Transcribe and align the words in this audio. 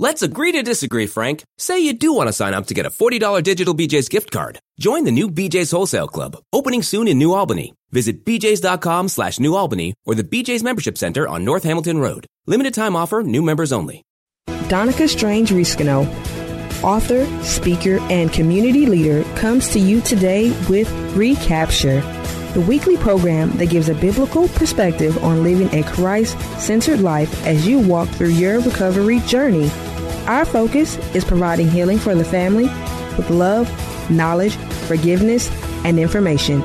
Let's 0.00 0.22
agree 0.22 0.50
to 0.52 0.62
disagree, 0.64 1.06
Frank. 1.06 1.44
Say 1.56 1.78
you 1.78 1.92
do 1.92 2.12
want 2.14 2.28
to 2.28 2.32
sign 2.32 2.52
up 2.52 2.66
to 2.66 2.74
get 2.74 2.84
a 2.84 2.90
$40 2.90 3.42
digital 3.44 3.76
BJ's 3.76 4.08
gift 4.08 4.32
card. 4.32 4.58
Join 4.80 5.04
the 5.04 5.12
new 5.12 5.30
BJ's 5.30 5.70
Wholesale 5.70 6.08
Club, 6.08 6.36
opening 6.52 6.82
soon 6.82 7.06
in 7.06 7.16
New 7.16 7.32
Albany. 7.32 7.74
Visit 7.92 8.24
bjs.com 8.24 9.06
slash 9.08 9.38
New 9.38 9.54
Albany 9.54 9.94
or 10.04 10.16
the 10.16 10.24
BJ's 10.24 10.64
Membership 10.64 10.98
Center 10.98 11.28
on 11.28 11.44
North 11.44 11.62
Hamilton 11.62 11.98
Road. 11.98 12.26
Limited 12.46 12.74
time 12.74 12.96
offer, 12.96 13.22
new 13.22 13.40
members 13.40 13.72
only. 13.72 14.02
Donica 14.66 15.06
Strange 15.06 15.50
Riscano, 15.50 16.04
author, 16.82 17.24
speaker, 17.44 17.98
and 18.10 18.32
community 18.32 18.86
leader, 18.86 19.22
comes 19.36 19.68
to 19.68 19.78
you 19.78 20.00
today 20.00 20.50
with 20.68 20.90
Recapture, 21.14 22.00
the 22.54 22.60
weekly 22.60 22.96
program 22.96 23.50
that 23.58 23.66
gives 23.66 23.88
a 23.88 23.94
biblical 23.94 24.46
perspective 24.48 25.22
on 25.24 25.42
living 25.42 25.68
a 25.74 25.82
Christ 25.82 26.38
centered 26.60 27.00
life 27.00 27.44
as 27.46 27.66
you 27.66 27.80
walk 27.80 28.08
through 28.10 28.28
your 28.28 28.60
recovery 28.60 29.18
journey. 29.20 29.68
Our 30.26 30.44
focus 30.44 30.96
is 31.16 31.24
providing 31.24 31.68
healing 31.68 31.98
for 31.98 32.14
the 32.14 32.24
family 32.24 32.64
with 33.16 33.28
love, 33.28 33.68
knowledge, 34.08 34.54
forgiveness, 34.86 35.50
and 35.84 35.98
information. 35.98 36.62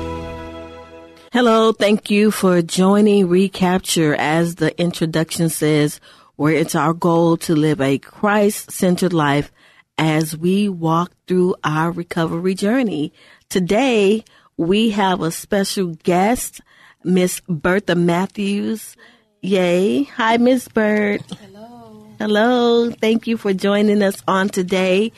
Hello, 1.32 1.72
thank 1.72 2.08
you 2.08 2.30
for 2.30 2.62
joining 2.62 3.28
Recapture. 3.28 4.14
As 4.14 4.54
the 4.54 4.80
introduction 4.80 5.48
says, 5.48 6.00
where 6.36 6.54
it's 6.54 6.76
our 6.76 6.94
goal 6.94 7.36
to 7.36 7.54
live 7.54 7.80
a 7.80 7.98
Christ 7.98 8.70
centered 8.70 9.12
life 9.12 9.52
as 9.98 10.36
we 10.36 10.68
walk 10.68 11.12
through 11.26 11.56
our 11.64 11.90
recovery 11.90 12.54
journey. 12.54 13.12
Today, 13.48 14.24
we 14.60 14.90
have 14.90 15.22
a 15.22 15.30
special 15.30 15.94
guest, 16.04 16.60
Miss 17.02 17.40
Bertha 17.48 17.94
Matthews. 17.94 18.94
Yay. 19.40 20.02
Hi, 20.02 20.36
Miss 20.36 20.68
Bert. 20.68 21.22
Hello. 21.22 22.06
Hello. 22.18 22.90
Thank 22.90 23.26
you 23.26 23.38
for 23.38 23.54
joining 23.54 24.02
us 24.02 24.22
on 24.28 24.50
today. 24.50 25.12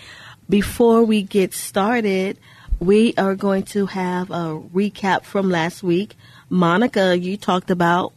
Before 0.48 1.02
we 1.02 1.22
get 1.22 1.54
started, 1.54 2.38
we 2.78 3.14
are 3.18 3.34
going 3.34 3.64
to 3.74 3.86
have 3.86 4.30
a 4.30 4.62
recap 4.72 5.24
from 5.24 5.50
last 5.50 5.82
week. 5.82 6.14
Monica, 6.48 7.18
you 7.18 7.36
talked 7.36 7.72
about 7.72 8.12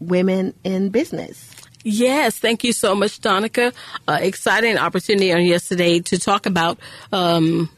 women 0.00 0.54
in 0.64 0.88
business. 0.88 1.54
Yes, 1.82 2.38
thank 2.38 2.64
you 2.64 2.72
so 2.72 2.94
much, 2.94 3.20
Donica. 3.20 3.74
Uh, 4.08 4.16
exciting 4.18 4.78
opportunity 4.78 5.30
on 5.30 5.44
yesterday 5.44 6.00
to 6.00 6.18
talk 6.18 6.46
about 6.46 6.78
um, 7.12 7.68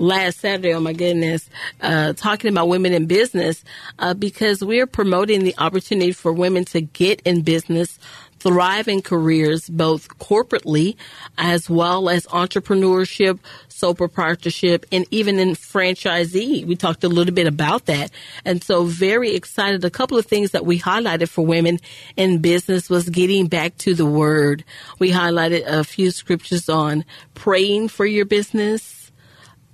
last 0.00 0.40
Saturday. 0.40 0.74
Oh 0.74 0.80
my 0.80 0.92
goodness, 0.92 1.48
uh, 1.80 2.12
talking 2.14 2.50
about 2.50 2.68
women 2.68 2.92
in 2.92 3.06
business 3.06 3.62
uh, 3.98 4.14
because 4.14 4.64
we're 4.64 4.86
promoting 4.86 5.44
the 5.44 5.54
opportunity 5.58 6.12
for 6.12 6.32
women 6.32 6.64
to 6.66 6.80
get 6.80 7.20
in 7.22 7.42
business 7.42 7.98
thrive 8.40 8.88
in 8.88 9.02
careers 9.02 9.68
both 9.68 10.08
corporately 10.18 10.96
as 11.38 11.68
well 11.68 12.08
as 12.08 12.26
entrepreneurship, 12.26 13.38
sole 13.68 13.94
proprietorship, 13.94 14.86
and 14.90 15.06
even 15.10 15.38
in 15.38 15.50
franchisee. 15.50 16.64
We 16.64 16.74
talked 16.74 17.04
a 17.04 17.08
little 17.08 17.34
bit 17.34 17.46
about 17.46 17.86
that. 17.86 18.10
And 18.44 18.64
so 18.64 18.84
very 18.84 19.34
excited. 19.34 19.84
A 19.84 19.90
couple 19.90 20.18
of 20.18 20.26
things 20.26 20.52
that 20.52 20.64
we 20.64 20.78
highlighted 20.80 21.28
for 21.28 21.44
women 21.44 21.78
in 22.16 22.38
business 22.38 22.88
was 22.88 23.08
getting 23.08 23.46
back 23.46 23.76
to 23.78 23.94
the 23.94 24.06
word. 24.06 24.64
We 24.98 25.10
highlighted 25.10 25.64
a 25.66 25.84
few 25.84 26.10
scriptures 26.10 26.68
on 26.68 27.04
praying 27.34 27.88
for 27.88 28.06
your 28.06 28.24
business, 28.24 28.99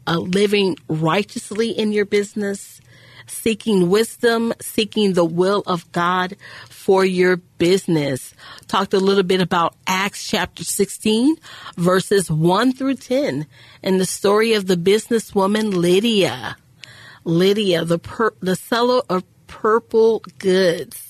uh, 0.06 0.18
living 0.18 0.76
righteously 0.88 1.70
in 1.70 1.92
your 1.92 2.04
business, 2.04 2.80
seeking 3.26 3.90
wisdom, 3.90 4.52
seeking 4.61 5.12
the 5.12 5.24
will 5.24 5.62
of 5.67 5.90
God 5.92 6.36
for 6.68 7.05
your 7.05 7.36
business. 7.36 8.34
Talked 8.68 8.95
a 8.95 9.00
little 9.00 9.22
bit 9.22 9.40
about 9.40 9.74
Acts 9.86 10.27
chapter 10.27 10.64
16, 10.64 11.36
verses 11.77 12.30
1 12.30 12.72
through 12.72 12.95
10, 12.95 13.46
and 13.83 14.00
the 14.00 14.06
story 14.06 14.55
of 14.55 14.66
the 14.66 14.77
businesswoman 14.77 15.74
Lydia. 15.74 16.56
Lydia, 17.24 17.84
the, 17.84 17.98
per- 17.98 18.34
the 18.40 18.55
seller 18.55 19.02
of 19.08 19.24
purple 19.48 20.22
goods. 20.39 21.05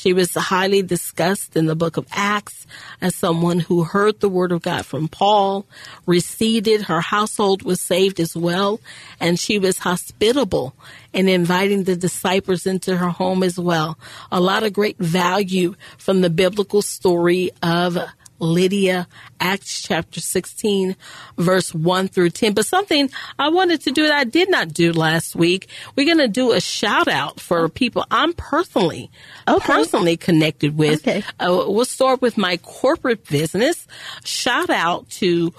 She 0.00 0.14
was 0.14 0.32
highly 0.32 0.80
discussed 0.80 1.58
in 1.58 1.66
the 1.66 1.76
book 1.76 1.98
of 1.98 2.06
Acts 2.10 2.66
as 3.02 3.14
someone 3.14 3.60
who 3.60 3.84
heard 3.84 4.20
the 4.20 4.30
word 4.30 4.50
of 4.50 4.62
God 4.62 4.86
from 4.86 5.08
Paul, 5.08 5.66
received 6.06 6.66
it. 6.66 6.80
Her 6.80 7.02
household 7.02 7.64
was 7.64 7.82
saved 7.82 8.18
as 8.18 8.34
well, 8.34 8.80
and 9.20 9.38
she 9.38 9.58
was 9.58 9.80
hospitable 9.80 10.74
in 11.12 11.28
inviting 11.28 11.84
the 11.84 11.96
disciples 11.96 12.64
into 12.64 12.96
her 12.96 13.10
home 13.10 13.42
as 13.42 13.58
well. 13.58 13.98
A 14.32 14.40
lot 14.40 14.62
of 14.62 14.72
great 14.72 14.96
value 14.96 15.74
from 15.98 16.22
the 16.22 16.30
biblical 16.30 16.80
story 16.80 17.50
of 17.62 17.98
Lydia, 18.40 19.06
Acts 19.38 19.82
chapter 19.82 20.20
16, 20.20 20.96
verse 21.38 21.74
1 21.74 22.08
through 22.08 22.30
10. 22.30 22.54
But 22.54 22.66
something 22.66 23.10
I 23.38 23.48
wanted 23.48 23.82
to 23.82 23.92
do 23.92 24.02
that 24.04 24.12
I 24.12 24.24
did 24.24 24.50
not 24.50 24.72
do 24.72 24.92
last 24.92 25.36
week. 25.36 25.68
We're 25.96 26.06
going 26.06 26.18
to 26.18 26.28
do 26.28 26.52
a 26.52 26.60
shout 26.60 27.08
out 27.08 27.38
for 27.40 27.68
people 27.68 28.04
I'm 28.10 28.32
personally, 28.32 29.10
okay. 29.46 29.64
personally 29.64 30.16
connected 30.16 30.76
with. 30.76 31.06
Okay. 31.06 31.22
Uh, 31.38 31.64
we'll 31.68 31.84
start 31.84 32.20
with 32.22 32.36
my 32.36 32.56
corporate 32.58 33.26
business. 33.26 33.86
Shout 34.24 34.70
out 34.70 35.08
to 35.10 35.52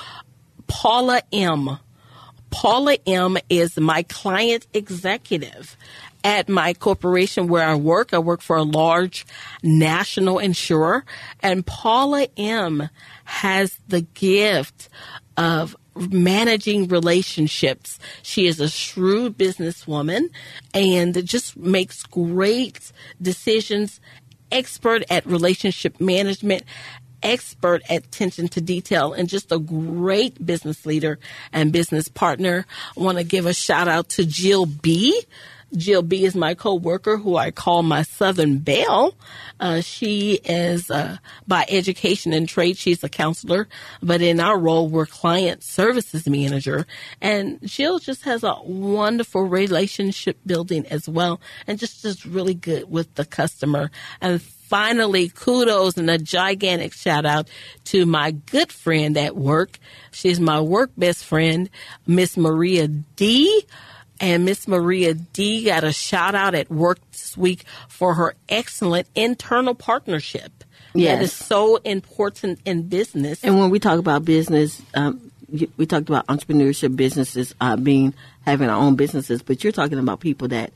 Paula 0.68 1.22
M. 1.32 1.78
Paula 2.50 2.98
M 3.08 3.38
is 3.50 3.78
my 3.80 4.04
client 4.04 4.68
executive 4.74 5.78
at 6.24 6.50
my 6.50 6.74
corporation 6.74 7.48
where 7.48 7.68
I 7.68 7.76
work. 7.76 8.14
I 8.14 8.20
work 8.20 8.42
for 8.42 8.56
a 8.56 8.64
large 8.64 9.26
national 9.64 10.40
insurer 10.40 11.06
and 11.42 11.66
Paula 11.66 12.28
M 12.38 12.90
has 13.26 13.80
the 13.88 14.02
gift 14.02 14.90
of 15.38 15.76
managing 15.96 16.88
relationships. 16.88 18.00
She 18.22 18.48
is 18.48 18.60
a 18.60 18.70
shrewd 18.70 19.38
businesswoman 19.38 20.30
and 20.74 21.26
just 21.26 21.58
makes 21.58 22.04
great 22.04 22.92
decisions, 23.22 24.00
expert 24.52 25.04
at 25.10 25.26
relationship 25.26 26.00
management, 26.00 26.64
expert 27.24 27.82
at 27.90 28.06
attention 28.06 28.48
to 28.50 28.62
detail 28.62 29.14
and 29.14 29.30
just 29.30 29.52
a 29.52 29.60
great 29.60 30.44
business 30.46 30.86
leader 30.86 31.20
and 31.54 31.72
business 31.72 32.08
partner. 32.08 32.66
I 32.98 33.00
want 33.00 33.18
to 33.18 33.24
give 33.24 33.46
a 33.46 33.54
shout 33.54 33.88
out 33.88 34.10
to 34.10 34.26
Jill 34.26 34.66
B. 34.66 35.22
Jill 35.76 36.02
B 36.02 36.26
is 36.26 36.36
my 36.36 36.54
co-worker 36.54 37.18
who 37.18 37.38
I 37.38 37.52
call 37.52 37.84
my 37.84 38.04
Southern 38.04 38.60
Belle. 38.60 39.16
Uh, 39.60 39.82
she 39.82 40.40
is, 40.44 40.92
uh, 40.92 41.18
by 41.48 41.66
education 41.70 42.34
and 42.34 42.48
trade, 42.48 42.78
she's 42.78 43.04
a 43.04 43.10
counselor, 43.10 43.68
but 44.02 44.22
in 44.22 44.40
our 44.40 44.58
role, 44.58 44.90
we're 44.90 45.06
client 45.06 45.64
services 45.64 46.28
manager. 46.28 46.86
And 47.22 47.60
Jill 47.64 48.00
just 48.00 48.24
has 48.24 48.44
a 48.44 48.56
wonderful 48.64 49.44
relationship 49.44 50.38
building 50.46 50.86
as 50.88 51.08
well 51.08 51.40
and 51.68 51.80
just, 51.80 52.02
just 52.02 52.26
really 52.26 52.56
good 52.56 52.90
with 52.90 53.16
the 53.16 53.26
customer. 53.26 53.92
And 54.20 54.42
finally, 54.42 55.28
kudos 55.28 55.98
and 55.98 56.10
a 56.10 56.18
gigantic 56.18 56.94
shout 56.94 57.26
out 57.26 57.50
to 57.84 58.06
my 58.06 58.32
good 58.32 58.72
friend 58.72 59.18
at 59.18 59.36
work. 59.36 59.78
She's 60.12 60.40
my 60.40 60.62
work 60.62 60.92
best 60.98 61.26
friend, 61.26 61.70
Miss 62.08 62.38
Maria 62.38 62.88
D. 62.88 63.66
And 64.22 64.46
Miss 64.46 64.68
Maria 64.68 65.16
D 65.16 65.66
got 65.66 65.84
a 65.84 65.92
shout 65.92 66.36
out 66.36 66.54
at 66.56 66.70
work 66.70 67.00
this 67.12 67.36
week 67.36 67.66
for 67.90 68.14
her 68.14 68.36
excellent 68.48 69.08
internal 69.16 69.74
partnership. 69.76 70.64
Yes. 70.94 71.18
That 71.18 71.24
is 71.24 71.34
so 71.34 71.78
important 71.78 72.60
in 72.66 72.84
business. 72.84 73.44
And 73.44 73.58
when 73.58 73.70
we 73.70 73.80
talk 73.80 73.98
about 73.98 74.26
business, 74.26 74.82
um, 74.94 75.32
we 75.78 75.86
talked 75.86 76.10
about 76.10 76.28
entrepreneurship 76.28 76.96
businesses 76.96 77.56
uh, 77.60 77.76
being 77.76 78.14
having 78.42 78.70
our 78.70 78.80
own 78.80 78.96
businesses, 78.96 79.42
but 79.42 79.64
you're 79.64 79.74
talking 79.74 80.00
about 80.00 80.20
people 80.20 80.50
that 80.50 80.72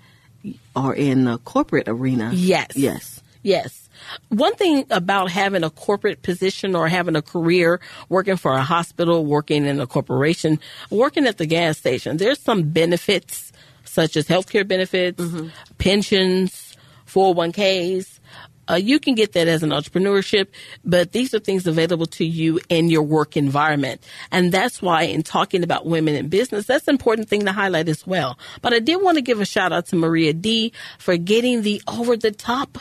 are 0.76 0.94
in 0.94 1.26
the 1.26 1.38
corporate 1.40 1.88
arena. 1.88 2.32
Yes. 2.34 2.76
Yes. 2.76 3.22
Yes. 3.42 3.85
One 4.30 4.56
thing 4.56 4.86
about 4.90 5.32
having 5.32 5.64
a 5.64 5.70
corporate 5.70 6.22
position 6.22 6.76
or 6.76 6.88
having 6.88 7.16
a 7.16 7.22
career 7.22 7.80
working 8.10 8.38
for 8.38 8.54
a 8.54 8.62
hospital, 8.62 9.26
working 9.26 9.66
in 9.66 9.80
a 9.80 9.88
corporation, 9.88 10.60
working 10.90 11.26
at 11.26 11.38
the 11.38 11.46
gas 11.46 11.78
station, 11.78 12.18
there's 12.18 12.40
some 12.40 12.70
benefits 12.70 13.52
such 13.84 14.18
as 14.18 14.28
healthcare 14.28 14.68
benefits, 14.68 15.22
mm-hmm. 15.22 15.48
pensions, 15.78 16.76
401ks. 17.08 18.20
Uh, 18.68 18.76
you 18.76 19.00
can 19.00 19.16
get 19.16 19.34
that 19.34 19.48
as 19.48 19.64
an 19.64 19.70
entrepreneurship, 19.70 20.48
but 20.84 21.12
these 21.12 21.34
are 21.34 21.40
things 21.40 21.68
available 21.68 22.08
to 22.08 22.26
you 22.26 22.60
in 22.68 22.90
your 22.90 23.04
work 23.04 23.38
environment. 23.38 24.02
And 24.32 24.52
that's 24.52 24.82
why 24.82 25.04
in 25.04 25.24
talking 25.24 25.64
about 25.64 25.86
women 25.86 26.16
in 26.16 26.30
business, 26.30 26.66
that's 26.66 26.88
an 26.88 26.96
important 26.96 27.30
thing 27.30 27.46
to 27.46 27.52
highlight 27.52 27.88
as 27.88 28.08
well. 28.08 28.40
But 28.62 28.74
I 28.74 28.80
did 28.80 29.02
want 29.02 29.18
to 29.18 29.22
give 29.22 29.40
a 29.40 29.46
shout 29.46 29.72
out 29.72 29.86
to 29.88 29.96
Maria 29.96 30.34
D 30.34 30.74
for 30.98 31.16
getting 31.16 31.62
the 31.62 31.82
over 31.88 32.18
the 32.18 32.32
top 32.32 32.80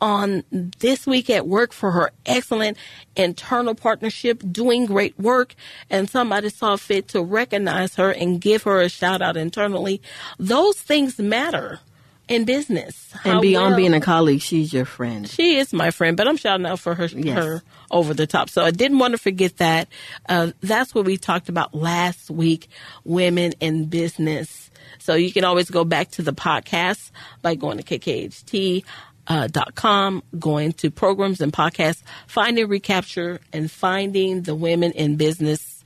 on 0.00 0.44
this 0.50 1.06
week 1.06 1.30
at 1.30 1.46
work 1.46 1.72
for 1.72 1.90
her 1.92 2.10
excellent 2.26 2.76
internal 3.16 3.74
partnership, 3.74 4.42
doing 4.50 4.86
great 4.86 5.18
work, 5.18 5.54
and 5.90 6.10
somebody 6.10 6.48
saw 6.50 6.76
fit 6.76 7.08
to 7.08 7.22
recognize 7.22 7.94
her 7.96 8.10
and 8.10 8.40
give 8.40 8.64
her 8.64 8.80
a 8.80 8.88
shout 8.88 9.22
out 9.22 9.36
internally. 9.36 10.02
Those 10.38 10.78
things 10.80 11.18
matter 11.18 11.80
in 12.26 12.44
business. 12.44 13.10
And 13.24 13.34
How 13.34 13.40
beyond 13.40 13.70
well- 13.72 13.76
being 13.76 13.94
a 13.94 14.00
colleague, 14.00 14.40
she's 14.40 14.72
your 14.72 14.86
friend. 14.86 15.28
she 15.28 15.56
is 15.58 15.72
my 15.72 15.90
friend, 15.90 16.16
but 16.16 16.26
I'm 16.26 16.38
shouting 16.38 16.64
out 16.66 16.80
for 16.80 16.94
her, 16.94 17.04
Yes. 17.06 17.36
her 17.36 17.62
over 17.90 18.14
the 18.14 18.26
top. 18.26 18.48
So 18.48 18.64
I 18.64 18.70
didn't 18.70 18.98
want 18.98 19.12
to 19.12 19.18
forget 19.18 19.58
that. 19.58 19.88
Uh, 20.28 20.52
that's 20.62 20.94
what 20.94 21.04
we 21.04 21.18
talked 21.18 21.48
about 21.50 21.74
last 21.74 22.30
week, 22.30 22.68
women 23.04 23.52
in 23.60 23.86
business. 23.86 24.70
So 25.00 25.14
you 25.14 25.32
can 25.32 25.44
always 25.44 25.68
go 25.70 25.84
back 25.84 26.12
to 26.12 26.22
the 26.22 26.32
podcast 26.32 27.10
by 27.42 27.56
going 27.56 27.76
to 27.76 27.82
KKHT. 27.84 28.84
Uh, 29.26 29.46
dot 29.46 29.74
com, 29.74 30.22
going 30.38 30.70
to 30.72 30.90
programs 30.90 31.40
and 31.40 31.50
podcasts, 31.50 32.02
finding 32.26 32.68
recapture 32.68 33.40
and 33.54 33.70
finding 33.70 34.42
the 34.42 34.54
women 34.54 34.92
in 34.92 35.16
business 35.16 35.82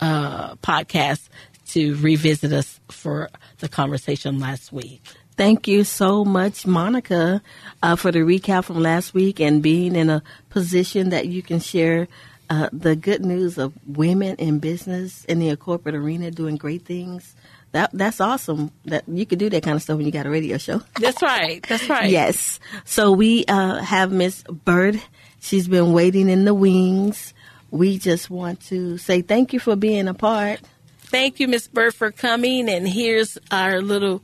uh, 0.00 0.56
podcast 0.56 1.28
to 1.66 1.94
revisit 2.02 2.52
us 2.52 2.80
for 2.90 3.30
the 3.58 3.68
conversation 3.68 4.40
last 4.40 4.72
week. 4.72 5.00
Thank 5.36 5.68
you 5.68 5.84
so 5.84 6.24
much, 6.24 6.66
Monica, 6.66 7.40
uh, 7.84 7.94
for 7.94 8.10
the 8.10 8.20
recap 8.20 8.64
from 8.64 8.82
last 8.82 9.14
week 9.14 9.38
and 9.38 9.62
being 9.62 9.94
in 9.94 10.10
a 10.10 10.22
position 10.50 11.10
that 11.10 11.28
you 11.28 11.42
can 11.42 11.60
share 11.60 12.08
uh, 12.50 12.68
the 12.72 12.96
good 12.96 13.24
news 13.24 13.58
of 13.58 13.74
women 13.86 14.34
in 14.36 14.58
business 14.58 15.24
in 15.26 15.38
the 15.38 15.54
corporate 15.56 15.94
arena 15.94 16.32
doing 16.32 16.56
great 16.56 16.84
things. 16.84 17.36
That 17.72 17.90
that's 17.92 18.20
awesome. 18.20 18.70
That 18.86 19.04
you 19.08 19.26
could 19.26 19.38
do 19.38 19.50
that 19.50 19.62
kind 19.62 19.76
of 19.76 19.82
stuff 19.82 19.96
when 19.98 20.06
you 20.06 20.12
got 20.12 20.24
a 20.26 20.30
radio 20.30 20.56
show. 20.56 20.80
That's 21.00 21.20
right. 21.20 21.64
That's 21.68 21.88
right. 21.90 22.08
Yes. 22.10 22.58
So 22.84 23.12
we 23.12 23.44
uh, 23.46 23.80
have 23.82 24.10
Miss 24.12 24.42
Bird. 24.44 25.00
She's 25.40 25.68
been 25.68 25.92
waiting 25.92 26.28
in 26.30 26.44
the 26.46 26.54
wings. 26.54 27.34
We 27.70 27.98
just 27.98 28.30
want 28.30 28.60
to 28.68 28.96
say 28.96 29.20
thank 29.20 29.52
you 29.52 29.60
for 29.60 29.76
being 29.76 30.08
a 30.08 30.14
part. 30.14 30.60
Thank 31.00 31.38
you, 31.38 31.48
Miss 31.48 31.66
Bird, 31.68 31.94
for 31.94 32.10
coming. 32.12 32.68
And 32.70 32.88
here's 32.88 33.36
our 33.50 33.80
little, 33.82 34.22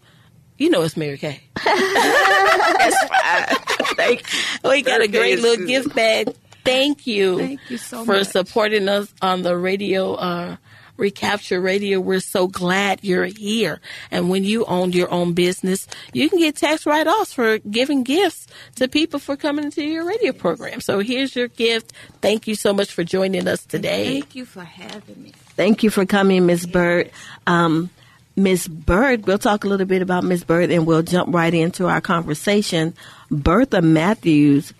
you 0.58 0.70
know, 0.70 0.82
it's 0.82 0.96
Mary 0.96 1.18
Kay. 1.18 1.40
Thank 3.96 4.24
We 4.64 4.82
got 4.82 4.96
a 4.96 4.98
Mary 5.00 5.08
Kay 5.08 5.18
great 5.18 5.34
is 5.38 5.42
little 5.42 5.56
good. 5.58 5.68
gift 5.68 5.94
bag. 5.94 6.34
Thank 6.64 7.06
you. 7.06 7.38
Thank 7.38 7.60
you 7.70 7.76
so 7.78 7.98
much. 7.98 8.06
for 8.06 8.12
much. 8.14 8.26
supporting 8.28 8.88
us 8.88 9.12
on 9.20 9.42
the 9.42 9.56
radio. 9.56 10.14
Uh, 10.14 10.56
Recapture 11.02 11.60
Radio. 11.60 11.98
We're 11.98 12.20
so 12.20 12.46
glad 12.46 13.00
you're 13.02 13.24
here. 13.24 13.80
And 14.12 14.30
when 14.30 14.44
you 14.44 14.64
own 14.66 14.92
your 14.92 15.10
own 15.10 15.32
business, 15.32 15.88
you 16.12 16.30
can 16.30 16.38
get 16.38 16.54
tax 16.54 16.86
write 16.86 17.08
offs 17.08 17.32
for 17.32 17.58
giving 17.58 18.04
gifts 18.04 18.46
to 18.76 18.86
people 18.86 19.18
for 19.18 19.36
coming 19.36 19.64
into 19.64 19.82
your 19.82 20.04
radio 20.04 20.32
program. 20.32 20.80
So 20.80 21.00
here's 21.00 21.34
your 21.34 21.48
gift. 21.48 21.92
Thank 22.20 22.46
you 22.46 22.54
so 22.54 22.72
much 22.72 22.92
for 22.92 23.02
joining 23.02 23.48
us 23.48 23.66
today. 23.66 24.20
Thank 24.20 24.36
you 24.36 24.44
for 24.44 24.62
having 24.62 25.20
me. 25.20 25.32
Thank 25.56 25.82
you 25.82 25.90
for 25.90 26.06
coming, 26.06 26.46
Miss 26.46 26.64
Bird. 26.66 27.10
Um, 27.48 27.90
Miss 28.36 28.68
Bird, 28.68 29.26
we'll 29.26 29.38
talk 29.38 29.64
a 29.64 29.68
little 29.68 29.86
bit 29.86 30.02
about 30.02 30.22
Miss 30.22 30.44
Bird 30.44 30.70
and 30.70 30.86
we'll 30.86 31.02
jump 31.02 31.34
right 31.34 31.52
into 31.52 31.88
our 31.88 32.00
conversation. 32.00 32.94
Bertha 33.28 33.82
Matthews 33.82 34.72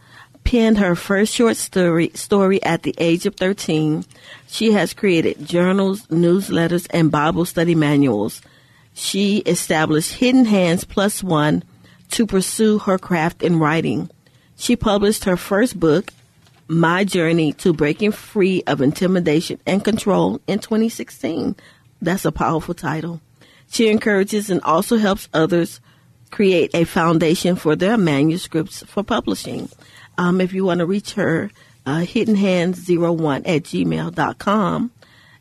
penned 0.45 0.79
her 0.79 0.95
first 0.95 1.35
short 1.35 1.57
story, 1.57 2.11
story 2.15 2.63
at 2.63 2.83
the 2.83 2.95
age 2.99 3.27
of 3.27 3.37
13. 3.37 4.05
She 4.49 4.73
has 4.73 4.95
created 4.95 5.47
journals, 5.47 6.07
newsletters, 6.09 6.87
and 6.91 7.11
Bible 7.11 7.45
study 7.45 7.75
manuals. 7.75 8.43
She 8.95 9.39
established 9.39 10.15
Hidden 10.15 10.45
Hands 10.47 10.83
Plus 10.85 11.23
One 11.23 11.65
to 12.11 12.27
pursue 12.27 12.79
her 12.81 12.99
craft 12.99 13.43
in 13.43 13.59
writing. 13.59 14.11
She 14.57 14.77
published 14.77 15.25
her 15.25 15.37
first 15.37 15.81
book, 15.81 16.13
My 16.69 17.05
Journey 17.05 17.53
to 17.55 17.73
Breaking 17.73 18.13
Free 18.13 18.63
of 18.67 18.81
Intimidation 18.81 19.59
and 19.67 19.85
Control 19.85 20.41
in 20.47 20.59
2016. 20.59 21.57
That's 22.01 22.25
a 22.25 22.33
powerful 22.33 22.75
title. 22.75 23.21
She 23.71 23.89
encourages 23.89 24.51
and 24.51 24.61
also 24.63 24.99
helps 24.99 25.29
others 25.33 25.81
create 26.31 26.71
a 26.75 26.85
foundation 26.85 27.57
for 27.57 27.77
their 27.77 27.97
manuscripts 27.97 28.83
for 28.85 29.03
publishing. 29.03 29.69
Um, 30.19 30.41
if 30.41 30.53
you 30.53 30.65
want 30.65 30.79
to 30.79 30.87
reach 30.87 31.15
her, 31.15 31.51
uh, 31.87 32.01
hiddenhands01 32.01 33.39
at 33.47 33.63
gmail.com. 33.63 34.91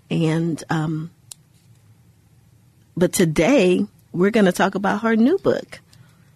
And, 0.09 0.63
um, 0.69 1.11
but 2.95 3.13
today 3.13 3.85
we're 4.11 4.31
going 4.31 4.45
to 4.45 4.51
talk 4.51 4.75
about 4.75 5.01
her 5.01 5.15
new 5.15 5.37
book. 5.37 5.79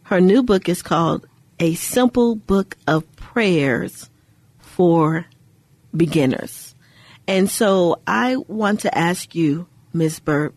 Her 0.04 0.22
new 0.22 0.44
book 0.44 0.70
is 0.70 0.82
called 0.82 1.28
A 1.60 1.74
Simple 1.76 2.36
Book 2.36 2.78
of 2.88 3.16
Prayers 3.16 4.10
for 4.60 5.26
Beginners. 5.96 6.76
And 7.28 7.50
so 7.50 8.00
I 8.06 8.36
want 8.36 8.82
to 8.82 8.96
ask 8.96 9.34
you, 9.34 9.68
Ms. 9.94 10.20
Burt, 10.20 10.54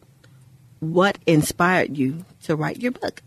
what 0.81 1.19
inspired 1.27 1.97
you 1.97 2.25
to 2.43 2.57
write 2.57 2.81
your 2.81 2.93
book? 2.93 3.23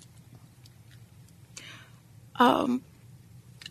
Um, 2.36 2.82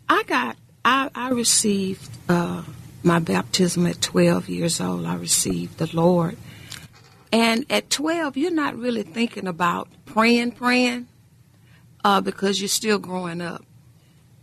I 0.07 0.23
got, 0.23 0.57
I, 0.83 1.09
I 1.13 1.29
received 1.29 2.09
uh, 2.27 2.63
my 3.03 3.19
baptism 3.19 3.85
at 3.85 4.01
12 4.01 4.49
years 4.49 4.81
old. 4.81 5.05
I 5.05 5.15
received 5.15 5.77
the 5.77 5.95
Lord. 5.95 6.37
And 7.31 7.65
at 7.69 7.89
12, 7.89 8.35
you're 8.37 8.51
not 8.51 8.75
really 8.75 9.03
thinking 9.03 9.47
about 9.47 9.87
praying, 10.05 10.51
praying, 10.53 11.07
uh, 12.03 12.21
because 12.21 12.59
you're 12.59 12.67
still 12.67 12.99
growing 12.99 13.41
up. 13.41 13.63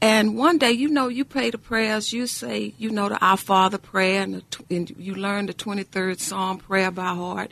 And 0.01 0.37
one 0.37 0.59
day, 0.59 0.71
you 0.71 0.89
know, 0.89 1.09
you 1.09 1.25
pray 1.25 1.51
the 1.51 1.59
prayers. 1.59 2.13
You 2.13 2.27
say, 2.29 2.73
you 2.79 2.91
know, 2.91 3.09
the 3.09 3.19
Our 3.19 3.37
Father 3.37 3.79
prayer, 3.79 4.23
and, 4.23 4.35
the, 4.35 4.75
and 4.75 4.91
you 4.97 5.15
learn 5.15 5.47
the 5.47 5.55
23rd 5.55 6.21
Psalm 6.21 6.59
prayer 6.59 6.91
by 6.91 7.15
heart. 7.15 7.51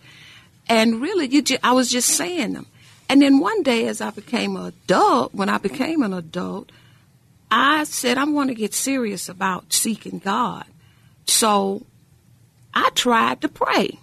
And 0.68 1.00
really, 1.00 1.26
you 1.26 1.42
ju- 1.42 1.58
I 1.62 1.72
was 1.72 1.90
just 1.90 2.10
saying 2.10 2.52
them. 2.52 2.66
And 3.08 3.20
then 3.20 3.40
one 3.40 3.62
day, 3.62 3.86
as 3.88 4.00
I 4.00 4.10
became 4.10 4.56
an 4.56 4.66
adult, 4.66 5.34
when 5.34 5.48
I 5.48 5.58
became 5.58 6.02
an 6.02 6.12
adult, 6.12 6.70
I 7.50 7.84
said, 7.84 8.18
I 8.18 8.24
want 8.24 8.48
to 8.48 8.54
get 8.54 8.74
serious 8.74 9.28
about 9.28 9.72
seeking 9.72 10.18
God. 10.18 10.64
So 11.26 11.84
I 12.74 12.90
tried 12.94 13.40
to 13.42 13.48
pray, 13.48 13.98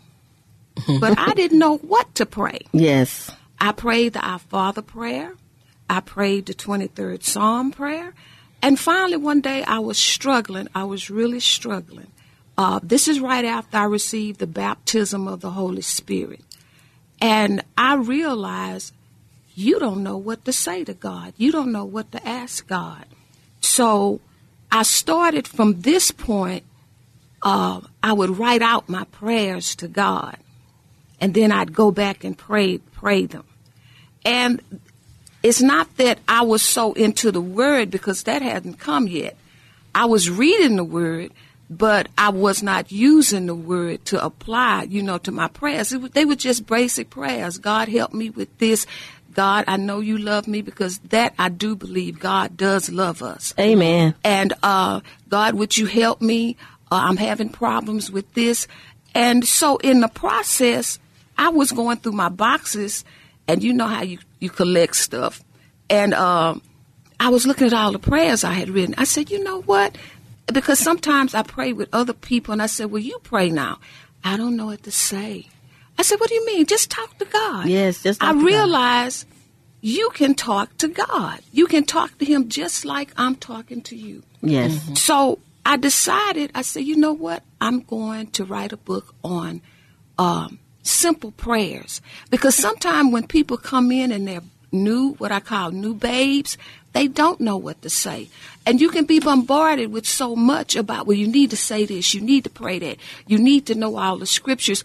but 0.99 1.17
I 1.17 1.33
didn't 1.33 1.59
know 1.59 1.77
what 1.77 2.15
to 2.15 2.25
pray. 2.25 2.59
Yes. 2.71 3.31
I 3.59 3.71
prayed 3.71 4.13
the 4.13 4.19
Our 4.19 4.39
Father 4.39 4.81
prayer. 4.81 5.33
I 5.89 5.99
prayed 5.99 6.47
the 6.47 6.53
23rd 6.53 7.23
Psalm 7.23 7.71
prayer. 7.71 8.13
And 8.61 8.79
finally, 8.79 9.17
one 9.17 9.41
day 9.41 9.63
I 9.63 9.79
was 9.79 9.99
struggling. 9.99 10.69
I 10.73 10.85
was 10.85 11.09
really 11.09 11.41
struggling. 11.41 12.07
Uh, 12.57 12.79
this 12.81 13.07
is 13.07 13.19
right 13.19 13.45
after 13.45 13.77
I 13.77 13.85
received 13.85 14.39
the 14.39 14.47
baptism 14.47 15.27
of 15.27 15.41
the 15.41 15.51
Holy 15.51 15.81
Spirit. 15.81 16.41
And 17.19 17.63
I 17.77 17.95
realized 17.95 18.93
you 19.55 19.79
don't 19.79 20.03
know 20.03 20.17
what 20.17 20.45
to 20.45 20.53
say 20.53 20.83
to 20.83 20.93
God. 20.93 21.33
You 21.37 21.51
don't 21.51 21.71
know 21.71 21.85
what 21.85 22.11
to 22.13 22.27
ask 22.27 22.65
God. 22.67 23.05
So 23.63 24.19
I 24.71 24.83
started 24.83 25.47
from 25.47 25.81
this 25.81 26.11
point, 26.11 26.63
uh, 27.41 27.81
I 28.01 28.13
would 28.13 28.37
write 28.37 28.61
out 28.61 28.89
my 28.89 29.05
prayers 29.05 29.75
to 29.77 29.87
God. 29.87 30.37
And 31.19 31.33
then 31.33 31.51
I'd 31.51 31.73
go 31.73 31.89
back 31.89 32.23
and 32.23 32.37
pray, 32.37 32.79
pray 32.79 33.25
them. 33.25 33.45
And 34.25 34.61
it's 35.41 35.61
not 35.61 35.95
that 35.97 36.19
I 36.27 36.41
was 36.41 36.61
so 36.61 36.93
into 36.93 37.31
the 37.31 37.41
word 37.41 37.89
because 37.89 38.23
that 38.23 38.41
hadn't 38.41 38.79
come 38.79 39.07
yet. 39.07 39.37
I 39.95 40.05
was 40.05 40.29
reading 40.29 40.75
the 40.75 40.83
word, 40.83 41.31
but 41.69 42.07
I 42.17 42.29
was 42.29 42.63
not 42.63 42.91
using 42.91 43.45
the 43.45 43.55
word 43.55 44.03
to 44.05 44.23
apply, 44.23 44.83
you 44.83 45.01
know, 45.01 45.17
to 45.19 45.31
my 45.31 45.47
prayers. 45.47 45.89
They 45.89 46.25
were 46.25 46.35
just 46.35 46.65
basic 46.67 47.09
prayers. 47.09 47.57
God 47.57 47.87
help 47.87 48.13
me 48.13 48.29
with 48.29 48.57
this. 48.57 48.85
God, 49.33 49.65
I 49.67 49.77
know 49.77 49.99
you 49.99 50.17
love 50.17 50.47
me 50.47 50.61
because 50.61 50.99
that 51.09 51.33
I 51.37 51.49
do 51.49 51.75
believe 51.75 52.19
God 52.19 52.55
does 52.57 52.89
love 52.89 53.21
us. 53.21 53.53
Amen. 53.59 54.15
And 54.23 54.53
uh, 54.63 55.01
God, 55.29 55.55
would 55.55 55.77
you 55.77 55.85
help 55.85 56.21
me? 56.21 56.57
Uh, 56.91 57.01
I'm 57.05 57.17
having 57.17 57.49
problems 57.49 58.11
with 58.11 58.31
this. 58.33 58.67
And 59.15 59.45
so 59.45 59.77
in 59.77 60.01
the 60.01 60.07
process, 60.07 60.99
I 61.37 61.49
was 61.49 61.71
going 61.71 61.97
through 61.97 62.13
my 62.13 62.29
boxes, 62.29 63.03
and 63.47 63.63
you 63.63 63.73
know 63.73 63.87
how 63.87 64.03
you, 64.03 64.19
you 64.39 64.49
collect 64.49 64.95
stuff. 64.95 65.43
And 65.89 66.13
um, 66.13 66.61
I 67.19 67.29
was 67.29 67.45
looking 67.45 67.67
at 67.67 67.73
all 67.73 67.91
the 67.91 67.99
prayers 67.99 68.43
I 68.43 68.53
had 68.53 68.69
written. 68.69 68.95
I 68.97 69.03
said, 69.03 69.31
you 69.31 69.43
know 69.43 69.61
what? 69.61 69.97
Because 70.51 70.79
sometimes 70.79 71.33
I 71.33 71.43
pray 71.43 71.73
with 71.73 71.89
other 71.93 72.13
people, 72.13 72.51
and 72.51 72.61
I 72.61 72.67
said, 72.67 72.91
well, 72.91 73.01
you 73.01 73.19
pray 73.23 73.49
now. 73.49 73.79
I 74.23 74.37
don't 74.37 74.55
know 74.55 74.67
what 74.67 74.83
to 74.83 74.91
say. 74.91 75.47
I 75.97 76.01
said, 76.01 76.19
what 76.19 76.29
do 76.29 76.35
you 76.35 76.45
mean? 76.45 76.65
Just 76.65 76.89
talk 76.89 77.17
to 77.19 77.25
God. 77.25 77.67
Yes, 77.67 78.03
just 78.03 78.19
talk 78.19 78.29
I 78.29 78.33
to 78.33 78.39
God. 78.39 78.45
realized 78.45 79.27
you 79.81 80.09
can 80.11 80.33
talk 80.33 80.77
to 80.77 80.87
God. 80.87 81.39
You 81.51 81.67
can 81.67 81.83
talk 81.83 82.17
to 82.19 82.25
Him 82.25 82.49
just 82.49 82.85
like 82.85 83.11
I'm 83.17 83.35
talking 83.35 83.81
to 83.83 83.95
you. 83.95 84.23
Yes. 84.41 84.99
So 84.99 85.39
I 85.65 85.77
decided, 85.77 86.51
I 86.55 86.61
said, 86.61 86.83
you 86.83 86.95
know 86.95 87.13
what? 87.13 87.43
I'm 87.61 87.81
going 87.81 88.27
to 88.31 88.45
write 88.45 88.73
a 88.73 88.77
book 88.77 89.13
on 89.23 89.61
um, 90.17 90.59
simple 90.83 91.31
prayers. 91.31 92.01
Because 92.29 92.55
sometimes 92.55 93.11
when 93.13 93.27
people 93.27 93.57
come 93.57 93.91
in 93.91 94.11
and 94.11 94.27
they're 94.27 94.41
new, 94.71 95.13
what 95.19 95.31
I 95.31 95.39
call 95.39 95.71
new 95.71 95.93
babes, 95.93 96.57
they 96.93 97.07
don't 97.07 97.41
know 97.41 97.57
what 97.57 97.81
to 97.81 97.89
say. 97.89 98.29
And 98.65 98.79
you 98.79 98.89
can 98.89 99.05
be 99.05 99.19
bombarded 99.19 99.91
with 99.91 100.05
so 100.05 100.35
much 100.35 100.75
about, 100.75 101.07
well, 101.07 101.17
you 101.17 101.27
need 101.27 101.49
to 101.49 101.57
say 101.57 101.85
this, 101.85 102.13
you 102.13 102.21
need 102.21 102.43
to 102.45 102.49
pray 102.49 102.79
that, 102.79 102.97
you 103.27 103.37
need 103.37 103.65
to 103.67 103.75
know 103.75 103.97
all 103.97 104.17
the 104.17 104.25
scriptures. 104.25 104.83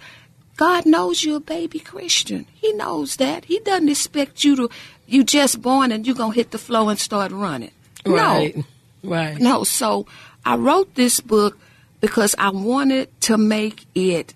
God 0.59 0.87
knows 0.87 1.23
you're 1.23 1.37
a 1.37 1.41
baby 1.41 1.79
Christian. 1.79 2.45
He 2.53 2.73
knows 2.73 3.17
that. 3.17 3.45
He 3.45 3.61
doesn't 3.61 3.89
expect 3.89 4.43
you 4.43 4.57
to, 4.57 4.69
you 5.07 5.23
just 5.23 5.63
born 5.63 5.93
and 5.93 6.05
you're 6.05 6.17
going 6.17 6.33
to 6.33 6.37
hit 6.37 6.51
the 6.51 6.59
floor 6.59 6.91
and 6.91 6.99
start 6.99 7.31
running. 7.31 7.71
Right. 8.05 8.57
No. 8.57 8.65
Right. 9.05 9.39
No. 9.39 9.63
So 9.63 10.07
I 10.45 10.57
wrote 10.57 10.97
this 10.97 11.21
book 11.21 11.57
because 12.01 12.35
I 12.41 12.51
wanted 12.51 13.09
to 13.23 13.39
make 13.39 13.87
it 13.95 14.35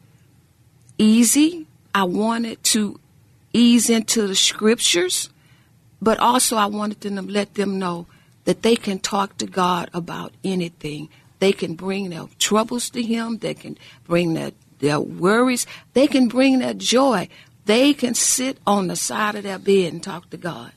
easy. 0.97 1.67
I 1.93 2.05
wanted 2.05 2.63
to 2.65 3.01
ease 3.53 3.91
into 3.91 4.29
the 4.29 4.37
scriptures, 4.37 5.29
but 6.01 6.21
also 6.21 6.57
I 6.57 6.67
wanted 6.67 7.01
them 7.01 7.17
to 7.17 7.33
let 7.33 7.55
them 7.55 7.81
know 7.81 8.07
that 8.45 8.63
they 8.63 8.77
can 8.77 9.01
talk 9.01 9.39
to 9.39 9.47
God 9.47 9.91
about 9.93 10.33
anything. 10.45 11.09
They 11.41 11.53
can 11.53 11.75
bring 11.75 12.11
their 12.11 12.29
troubles 12.39 12.91
to 12.91 13.03
Him. 13.03 13.39
They 13.39 13.55
can 13.55 13.77
bring 14.05 14.35
their, 14.35 14.53
their 14.83 15.01
worries. 15.01 15.67
They 15.95 16.07
can 16.07 16.29
bring 16.29 16.59
their 16.59 16.75
joy. 16.75 17.29
They 17.65 17.95
can 17.95 18.15
sit 18.15 18.59
on 18.67 18.89
the 18.89 18.97
side 18.97 19.37
of 19.37 19.45
their 19.45 19.59
bed 19.59 19.93
and 19.93 20.03
talk 20.03 20.29
to 20.31 20.37
God. 20.37 20.73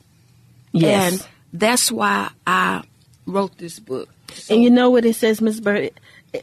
Yes. 0.72 1.12
And 1.12 1.28
that's 1.52 1.90
why 1.90 2.30
I 2.46 2.84
wrote 3.26 3.58
this 3.58 3.78
book. 3.80 4.08
and 4.48 4.62
you 4.62 4.70
know 4.70 4.90
what 4.90 5.04
it 5.04 5.16
says, 5.16 5.40
Miss 5.40 5.60
Bird? 5.60 5.90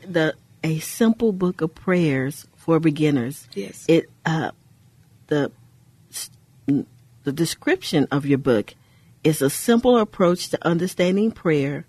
The 0.06 0.36
a 0.64 0.80
simple 0.80 1.32
book 1.32 1.62
of 1.62 1.74
prayers 1.74 2.46
for 2.56 2.80
beginners. 2.80 3.48
Yes. 3.54 3.86
It 3.88 4.10
uh, 4.26 4.52
the 5.28 5.52
the 6.66 7.32
description 7.32 8.08
of 8.12 8.26
your 8.26 8.38
book 8.38 8.74
is 9.24 9.42
a 9.42 9.50
simple 9.50 9.98
approach 9.98 10.50
to 10.50 10.68
understanding 10.68 11.32
prayer 11.32 11.86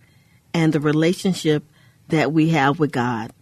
and 0.53 0.73
the 0.73 0.81
relationship 0.81 1.65
that 2.09 2.33
we 2.33 2.51
have 2.51 2.79
with 2.79 2.93
God. 2.93 3.33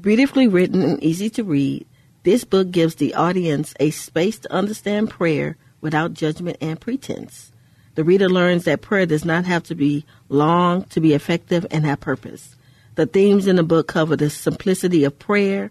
Beautifully 0.00 0.46
written 0.46 0.82
and 0.82 1.02
easy 1.02 1.30
to 1.30 1.44
read, 1.44 1.86
this 2.22 2.44
book 2.44 2.70
gives 2.70 2.96
the 2.96 3.14
audience 3.14 3.74
a 3.80 3.90
space 3.90 4.38
to 4.40 4.52
understand 4.52 5.10
prayer 5.10 5.56
without 5.80 6.14
judgment 6.14 6.58
and 6.60 6.80
pretense. 6.80 7.50
The 7.94 8.04
reader 8.04 8.28
learns 8.28 8.64
that 8.64 8.82
prayer 8.82 9.06
does 9.06 9.24
not 9.24 9.44
have 9.46 9.64
to 9.64 9.74
be 9.74 10.04
long 10.28 10.84
to 10.84 11.00
be 11.00 11.14
effective 11.14 11.66
and 11.70 11.84
have 11.84 12.00
purpose. 12.00 12.54
The 12.94 13.06
themes 13.06 13.46
in 13.46 13.56
the 13.56 13.62
book 13.62 13.88
cover 13.88 14.14
the 14.14 14.30
simplicity 14.30 15.04
of 15.04 15.18
prayer, 15.18 15.70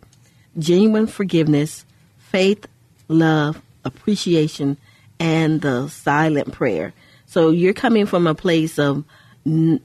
genuine 0.57 1.07
forgiveness, 1.07 1.86
faith, 2.17 2.67
love, 3.07 3.62
appreciation, 3.86 4.77
and 5.19 5.62
the 5.62 5.88
silent 5.89 6.51
prayer. 6.53 6.93
So 7.27 7.51
you're 7.51 7.74
coming 7.74 8.05
from 8.05 8.27
a 8.27 8.36
place 8.36 8.79
of 8.79 9.05
n- 9.46 9.79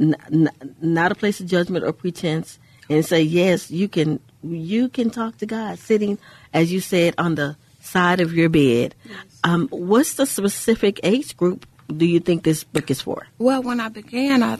n- 0.00 0.50
not 0.80 1.12
a 1.12 1.16
place 1.16 1.40
of 1.40 1.46
judgment 1.46 1.84
or 1.84 1.92
pretense, 1.92 2.58
and 2.88 3.04
say 3.04 3.22
yes, 3.22 3.70
you 3.70 3.88
can 3.88 4.20
you 4.42 4.88
can 4.88 5.10
talk 5.10 5.38
to 5.38 5.46
God 5.46 5.78
sitting, 5.78 6.18
as 6.52 6.72
you 6.72 6.80
said, 6.80 7.14
on 7.18 7.34
the 7.34 7.56
side 7.80 8.20
of 8.20 8.34
your 8.34 8.48
bed. 8.48 8.94
Um, 9.42 9.68
what's 9.68 10.14
the 10.14 10.26
specific 10.26 11.00
age 11.02 11.36
group 11.36 11.66
do 11.94 12.06
you 12.06 12.20
think 12.20 12.42
this 12.44 12.64
book 12.64 12.90
is 12.90 13.00
for? 13.00 13.26
Well, 13.38 13.62
when 13.62 13.80
I 13.80 13.88
began, 13.88 14.42
I, 14.42 14.58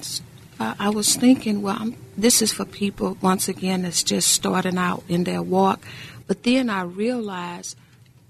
uh, 0.61 0.75
I 0.79 0.91
was 0.91 1.17
thinking, 1.17 1.63
well, 1.63 1.77
I'm, 1.79 1.97
this 2.17 2.43
is 2.43 2.53
for 2.53 2.65
people, 2.65 3.17
once 3.21 3.49
again, 3.49 3.83
that's 3.83 4.03
just 4.03 4.31
starting 4.31 4.79
out 4.79 5.03
in 5.09 5.25
their 5.25 5.43
walk. 5.43 5.85
But 6.27 6.43
then 6.43 6.71
I 6.71 6.83
realized 6.83 7.77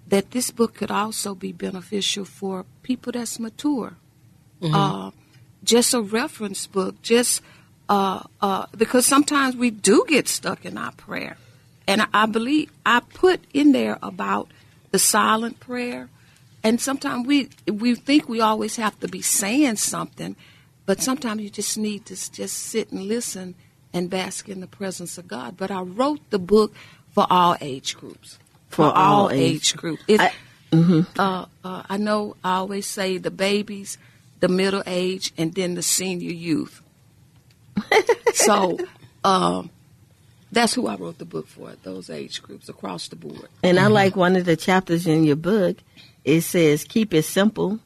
that 0.09 0.31
this 0.31 0.51
book 0.51 0.75
could 0.75 0.91
also 0.91 1.35
be 1.35 1.53
beneficial 1.53 2.25
for 2.25 2.67
people 2.83 3.13
that's 3.13 3.39
mature. 3.39 3.95
Uh, 4.63 5.11
just 5.63 5.93
a 5.93 6.01
reference 6.01 6.67
book, 6.67 7.03
just 7.03 7.43
uh, 7.89 8.23
uh, 8.41 8.67
because 8.77 9.07
sometimes 9.07 9.57
we 9.57 9.71
do 9.71 10.05
get 10.09 10.29
stuck 10.29 10.65
in 10.65 10.79
our 10.79 10.93
prayer. 10.93 11.37
And 11.87 12.03
I, 12.03 12.07
I 12.15 12.27
believe 12.27 12.71
I 12.87 13.01
put 13.01 13.41
in 13.53 13.73
there 13.73 13.99
about 14.03 14.49
the 14.91 14.99
silent 14.99 15.61
prayer. 15.61 16.09
And 16.63 16.81
sometimes 16.81 17.27
we 17.27 17.51
we 17.71 17.95
think 17.95 18.27
we 18.29 18.41
always 18.41 18.77
have 18.77 18.99
to 19.01 19.09
be 19.09 19.21
saying 19.21 19.77
something, 19.77 20.35
but 20.87 21.03
sometimes 21.03 21.43
you 21.43 21.51
just 21.51 21.77
need 21.77 22.07
to 22.07 22.15
just 22.33 22.57
sit 22.57 22.91
and 22.91 23.03
listen 23.03 23.55
and 23.93 24.09
bask 24.09 24.49
in 24.49 24.61
the 24.61 24.67
presence 24.67 25.19
of 25.19 25.29
God. 25.29 25.57
But 25.59 25.71
I 25.71 25.83
wrote 25.83 26.21
the 26.31 26.39
book 26.39 26.75
for 27.13 27.27
all 27.29 27.57
age 27.61 27.97
groups. 27.97 28.39
For 28.69 28.87
all 28.87 29.31
age- 29.31 29.41
age 29.57 29.77
groups. 29.77 30.03
I- 30.09 30.33
uh, 31.19 31.45
uh, 31.63 31.83
I 31.89 31.97
know 31.99 32.35
I 32.43 32.55
always 32.57 32.87
say 32.87 33.19
the 33.19 33.31
babies, 33.31 33.97
the 34.41 34.49
middle 34.49 34.83
age, 34.87 35.33
and 35.39 35.55
then 35.55 35.75
the 35.75 35.83
senior 35.83 36.33
youth. 36.33 36.83
so 38.35 38.79
um, 39.25 39.71
that's 40.53 40.75
who 40.75 40.87
I 40.87 40.97
wrote 40.97 41.19
the 41.19 41.25
book 41.25 41.47
for, 41.47 41.73
those 41.83 42.11
age 42.11 42.43
groups 42.43 42.69
across 42.69 43.09
the 43.09 43.17
board. 43.17 43.49
And 43.63 43.79
I 43.79 43.89
like 43.89 44.17
one 44.17 44.37
of 44.37 44.45
the 44.45 44.57
chapters 44.57 45.07
in 45.07 45.25
your 45.25 45.37
book. 45.37 45.77
It 46.25 46.43
says, 46.43 46.85
keep 46.85 47.13
it 47.13 47.25
simple. 47.25 47.81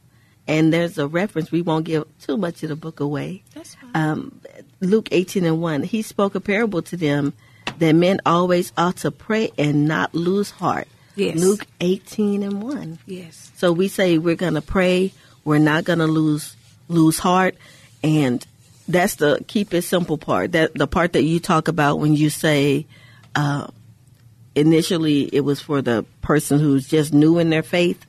And 0.47 0.73
there's 0.73 0.97
a 0.97 1.07
reference. 1.07 1.51
We 1.51 1.61
won't 1.61 1.85
give 1.85 2.05
too 2.21 2.37
much 2.37 2.63
of 2.63 2.69
the 2.69 2.75
book 2.75 2.99
away. 2.99 3.43
That's 3.53 3.75
fine. 3.75 3.91
Um, 3.93 4.41
Luke 4.79 5.09
18 5.11 5.45
and 5.45 5.61
1. 5.61 5.83
He 5.83 6.01
spoke 6.01 6.33
a 6.35 6.39
parable 6.39 6.81
to 6.83 6.97
them 6.97 7.33
that 7.77 7.93
men 7.93 8.19
always 8.25 8.71
ought 8.77 8.97
to 8.97 9.11
pray 9.11 9.51
and 9.57 9.87
not 9.87 10.13
lose 10.15 10.49
heart. 10.49 10.87
Yes. 11.15 11.37
Luke 11.37 11.65
18 11.81 12.43
and 12.43 12.63
1. 12.63 12.99
yes. 13.05 13.51
So 13.57 13.71
we 13.71 13.89
say 13.89 14.17
we're 14.17 14.35
going 14.35 14.53
to 14.53 14.61
pray. 14.61 15.11
We're 15.43 15.59
not 15.59 15.83
going 15.83 15.99
to 15.99 16.07
lose 16.07 16.55
lose 16.87 17.19
heart, 17.19 17.55
and 18.03 18.45
that's 18.89 19.15
the 19.15 19.43
keep 19.47 19.73
it 19.73 19.83
simple 19.83 20.17
part. 20.17 20.53
That 20.53 20.73
the 20.73 20.87
part 20.87 21.13
that 21.13 21.23
you 21.23 21.39
talk 21.39 21.67
about 21.67 21.99
when 21.99 22.15
you 22.15 22.29
say 22.29 22.87
uh, 23.35 23.67
initially 24.55 25.23
it 25.23 25.41
was 25.41 25.61
for 25.61 25.81
the 25.81 26.05
person 26.21 26.59
who's 26.59 26.87
just 26.87 27.13
new 27.13 27.37
in 27.37 27.51
their 27.51 27.63
faith, 27.63 28.03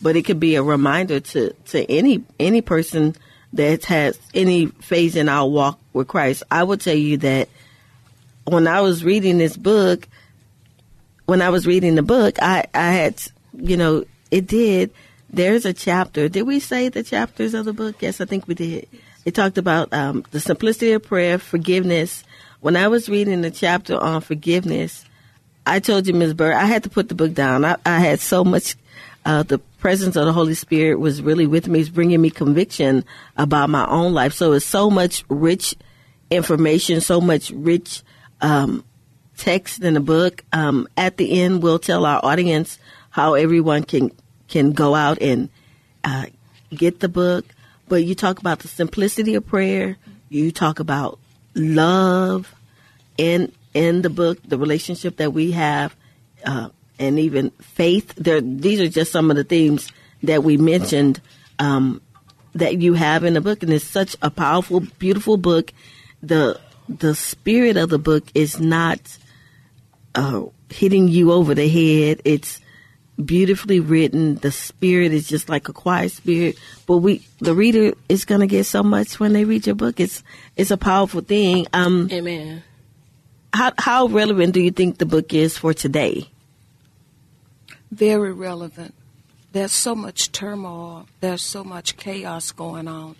but 0.00 0.16
it 0.16 0.22
could 0.22 0.40
be 0.40 0.54
a 0.54 0.62
reminder 0.62 1.20
to 1.20 1.52
to 1.66 1.90
any 1.90 2.24
any 2.38 2.62
person 2.62 3.16
that 3.52 3.84
has 3.86 4.18
any 4.32 4.66
phase 4.66 5.16
in 5.16 5.28
our 5.28 5.48
walk 5.48 5.80
with 5.92 6.06
Christ. 6.06 6.44
I 6.48 6.62
would 6.62 6.80
tell 6.80 6.94
you 6.94 7.16
that 7.18 7.48
when 8.44 8.68
I 8.68 8.80
was 8.80 9.04
reading 9.04 9.38
this 9.38 9.56
book, 9.56 10.08
when 11.26 11.42
I 11.42 11.50
was 11.50 11.66
reading 11.66 11.96
the 11.96 12.02
book, 12.02 12.40
I, 12.40 12.66
I 12.72 12.92
had, 12.92 13.20
you 13.52 13.76
know, 13.76 14.04
it 14.30 14.46
did. 14.46 14.92
There's 15.28 15.64
a 15.64 15.72
chapter. 15.72 16.28
Did 16.28 16.42
we 16.42 16.60
say 16.60 16.88
the 16.88 17.02
chapters 17.02 17.54
of 17.54 17.64
the 17.64 17.72
book? 17.72 17.96
Yes, 18.00 18.20
I 18.20 18.24
think 18.24 18.46
we 18.46 18.54
did. 18.54 18.88
It 19.24 19.34
talked 19.34 19.58
about 19.58 19.92
um, 19.92 20.24
the 20.30 20.40
simplicity 20.40 20.92
of 20.92 21.02
prayer, 21.02 21.38
forgiveness. 21.38 22.24
When 22.60 22.76
I 22.76 22.88
was 22.88 23.08
reading 23.08 23.42
the 23.42 23.50
chapter 23.50 23.96
on 23.96 24.20
forgiveness, 24.20 25.04
I 25.66 25.78
told 25.78 26.06
you, 26.06 26.14
Ms. 26.14 26.34
Burr, 26.34 26.52
I 26.52 26.64
had 26.64 26.84
to 26.84 26.90
put 26.90 27.08
the 27.08 27.14
book 27.14 27.34
down. 27.34 27.64
I, 27.64 27.76
I 27.84 28.00
had 28.00 28.20
so 28.20 28.44
much. 28.44 28.76
Uh, 29.24 29.42
the 29.42 29.58
presence 29.58 30.16
of 30.16 30.24
the 30.24 30.32
Holy 30.32 30.54
Spirit 30.54 30.98
was 30.98 31.20
really 31.20 31.46
with 31.46 31.68
me. 31.68 31.80
It's 31.80 31.90
bringing 31.90 32.22
me 32.22 32.30
conviction 32.30 33.04
about 33.36 33.68
my 33.68 33.86
own 33.86 34.14
life. 34.14 34.32
So 34.32 34.52
it's 34.52 34.64
so 34.64 34.88
much 34.88 35.24
rich 35.28 35.74
information, 36.30 37.02
so 37.02 37.20
much 37.20 37.50
rich 37.50 38.02
um, 38.40 38.82
text 39.36 39.82
in 39.82 39.94
the 39.94 40.00
book. 40.00 40.42
Um, 40.52 40.88
at 40.96 41.18
the 41.18 41.42
end, 41.42 41.62
we'll 41.62 41.78
tell 41.78 42.06
our 42.06 42.24
audience 42.24 42.78
how 43.10 43.34
everyone 43.34 43.84
can 43.84 44.10
can 44.48 44.72
go 44.72 44.94
out 44.94 45.20
and 45.20 45.48
uh, 46.02 46.26
get 46.70 47.00
the 47.00 47.08
book. 47.08 47.44
But 47.90 48.04
you 48.04 48.14
talk 48.14 48.38
about 48.38 48.60
the 48.60 48.68
simplicity 48.68 49.34
of 49.34 49.44
prayer. 49.44 49.98
You 50.28 50.52
talk 50.52 50.78
about 50.78 51.18
love 51.56 52.54
in 53.18 53.52
in 53.74 54.02
the 54.02 54.10
book, 54.10 54.38
the 54.46 54.56
relationship 54.56 55.16
that 55.16 55.32
we 55.32 55.50
have, 55.50 55.96
uh, 56.46 56.68
and 57.00 57.18
even 57.18 57.50
faith. 57.60 58.14
There, 58.14 58.40
these 58.40 58.80
are 58.80 58.88
just 58.88 59.10
some 59.10 59.28
of 59.28 59.36
the 59.36 59.42
themes 59.42 59.90
that 60.22 60.44
we 60.44 60.56
mentioned 60.56 61.20
um, 61.58 62.00
that 62.54 62.80
you 62.80 62.94
have 62.94 63.24
in 63.24 63.34
the 63.34 63.40
book, 63.40 63.64
and 63.64 63.72
it's 63.72 63.84
such 63.84 64.16
a 64.22 64.30
powerful, 64.30 64.80
beautiful 65.00 65.36
book. 65.36 65.72
the 66.22 66.60
The 66.88 67.16
spirit 67.16 67.76
of 67.76 67.90
the 67.90 67.98
book 67.98 68.24
is 68.34 68.60
not 68.60 69.18
uh, 70.14 70.44
hitting 70.68 71.08
you 71.08 71.32
over 71.32 71.56
the 71.56 71.68
head. 71.68 72.22
It's 72.24 72.59
beautifully 73.20 73.80
written. 73.80 74.36
The 74.36 74.52
spirit 74.52 75.12
is 75.12 75.28
just 75.28 75.48
like 75.48 75.68
a 75.68 75.72
quiet 75.72 76.12
spirit. 76.12 76.58
But 76.86 76.98
we, 76.98 77.26
the 77.38 77.54
reader, 77.54 77.92
is 78.08 78.24
going 78.24 78.40
to 78.40 78.46
get 78.46 78.64
so 78.64 78.82
much 78.82 79.20
when 79.20 79.32
they 79.32 79.44
read 79.44 79.66
your 79.66 79.76
book. 79.76 80.00
It's 80.00 80.22
it's 80.56 80.70
a 80.70 80.76
powerful 80.76 81.20
thing. 81.20 81.66
Um, 81.72 82.08
Amen. 82.12 82.62
how 83.52 83.72
how 83.78 84.06
relevant 84.06 84.54
do 84.54 84.60
you 84.60 84.70
think 84.70 84.98
the 84.98 85.06
book 85.06 85.32
is 85.34 85.56
for 85.58 85.74
today? 85.74 86.28
Very 87.90 88.32
relevant. 88.32 88.94
There's 89.52 89.72
so 89.72 89.94
much 89.94 90.30
turmoil. 90.30 91.06
There's 91.20 91.42
so 91.42 91.64
much 91.64 91.96
chaos 91.96 92.52
going 92.52 92.86
on. 92.86 93.16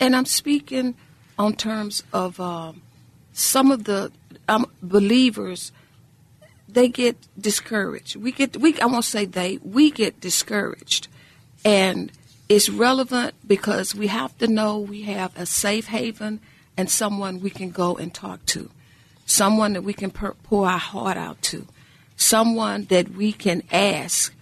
And 0.00 0.16
I'm 0.16 0.26
speaking 0.26 0.94
on 1.38 1.54
terms 1.54 2.02
of 2.12 2.40
um, 2.40 2.82
some 3.32 3.70
of 3.70 3.84
the 3.84 4.10
um, 4.48 4.66
believers. 4.82 5.72
They 6.72 6.88
get 6.88 7.16
discouraged. 7.40 8.16
We 8.16 8.32
get 8.32 8.56
we 8.56 8.78
I 8.80 8.86
won't 8.86 9.04
say 9.04 9.24
they 9.24 9.58
we 9.62 9.90
get 9.90 10.20
discouraged, 10.20 11.08
and 11.64 12.12
it's 12.48 12.68
relevant 12.68 13.34
because 13.46 13.94
we 13.94 14.08
have 14.08 14.36
to 14.38 14.48
know 14.48 14.78
we 14.78 15.02
have 15.02 15.36
a 15.36 15.46
safe 15.46 15.86
haven 15.86 16.40
and 16.76 16.90
someone 16.90 17.40
we 17.40 17.50
can 17.50 17.70
go 17.70 17.96
and 17.96 18.12
talk 18.12 18.44
to, 18.46 18.70
someone 19.26 19.74
that 19.74 19.82
we 19.82 19.92
can 19.92 20.10
pour 20.10 20.66
our 20.66 20.78
heart 20.78 21.16
out 21.16 21.40
to, 21.42 21.66
someone 22.16 22.84
that 22.86 23.10
we 23.10 23.32
can 23.32 23.62
ask 23.70 24.34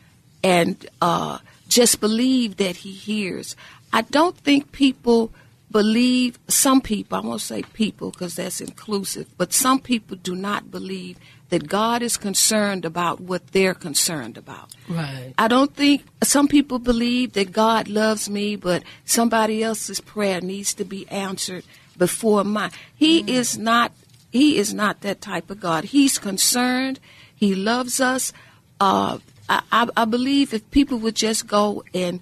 and 0.43 0.87
uh, 1.01 1.39
just 1.69 2.01
believe 2.01 2.57
that 2.57 2.77
he 2.77 2.93
hears. 2.93 3.57
I 3.93 4.03
don't 4.03 4.37
think 4.37 4.73
people 4.73 5.33
believe, 5.71 6.39
some 6.49 6.81
people, 6.81 7.19
I 7.19 7.21
won't 7.21 7.41
say 7.41 7.63
people 7.63 8.11
because 8.11 8.37
that's 8.37 8.61
inclusive, 8.61 9.27
but 9.37 9.53
some 9.53 9.81
people 9.81 10.17
do 10.17 10.35
not 10.35 10.71
believe 10.71 11.19
that 11.51 11.69
God 11.69 12.03
is 12.03 12.17
concerned 12.17 12.85
about 12.85 13.21
what 13.21 13.49
they're 13.53 13.75
concerned 13.75 14.37
about. 14.37 14.75
Right. 14.89 15.33
I 15.39 15.49
don't 15.49 15.75
think 15.75 16.05
some 16.23 16.47
people 16.49 16.79
believe 16.79 17.33
that 17.33 17.53
God 17.53 17.89
loves 17.89 18.29
me, 18.29 18.57
but 18.57 18.83
somebody 19.05 19.63
else's 19.63 20.01
prayer 20.01 20.41
needs 20.41 20.75
to 20.75 20.85
be 20.85 21.09
answered 21.09 21.65
before 21.97 22.45
mine. 22.45 22.71
He 22.95 23.23
mm. 23.23 23.29
is 23.29 23.57
not. 23.59 23.93
He 24.31 24.59
is 24.59 24.75
not 24.75 25.01
that 25.01 25.23
type 25.23 25.49
of 25.49 25.59
God. 25.59 25.85
He's 25.85 26.19
concerned. 26.19 27.01
He 27.35 27.55
loves 27.55 27.99
us. 27.99 28.35
Uh, 28.79 29.19
I, 29.49 29.89
I 29.97 30.05
believe 30.05 30.53
if 30.53 30.71
people 30.71 30.99
would 30.99 31.17
just 31.17 31.47
go 31.47 31.83
and 31.95 32.21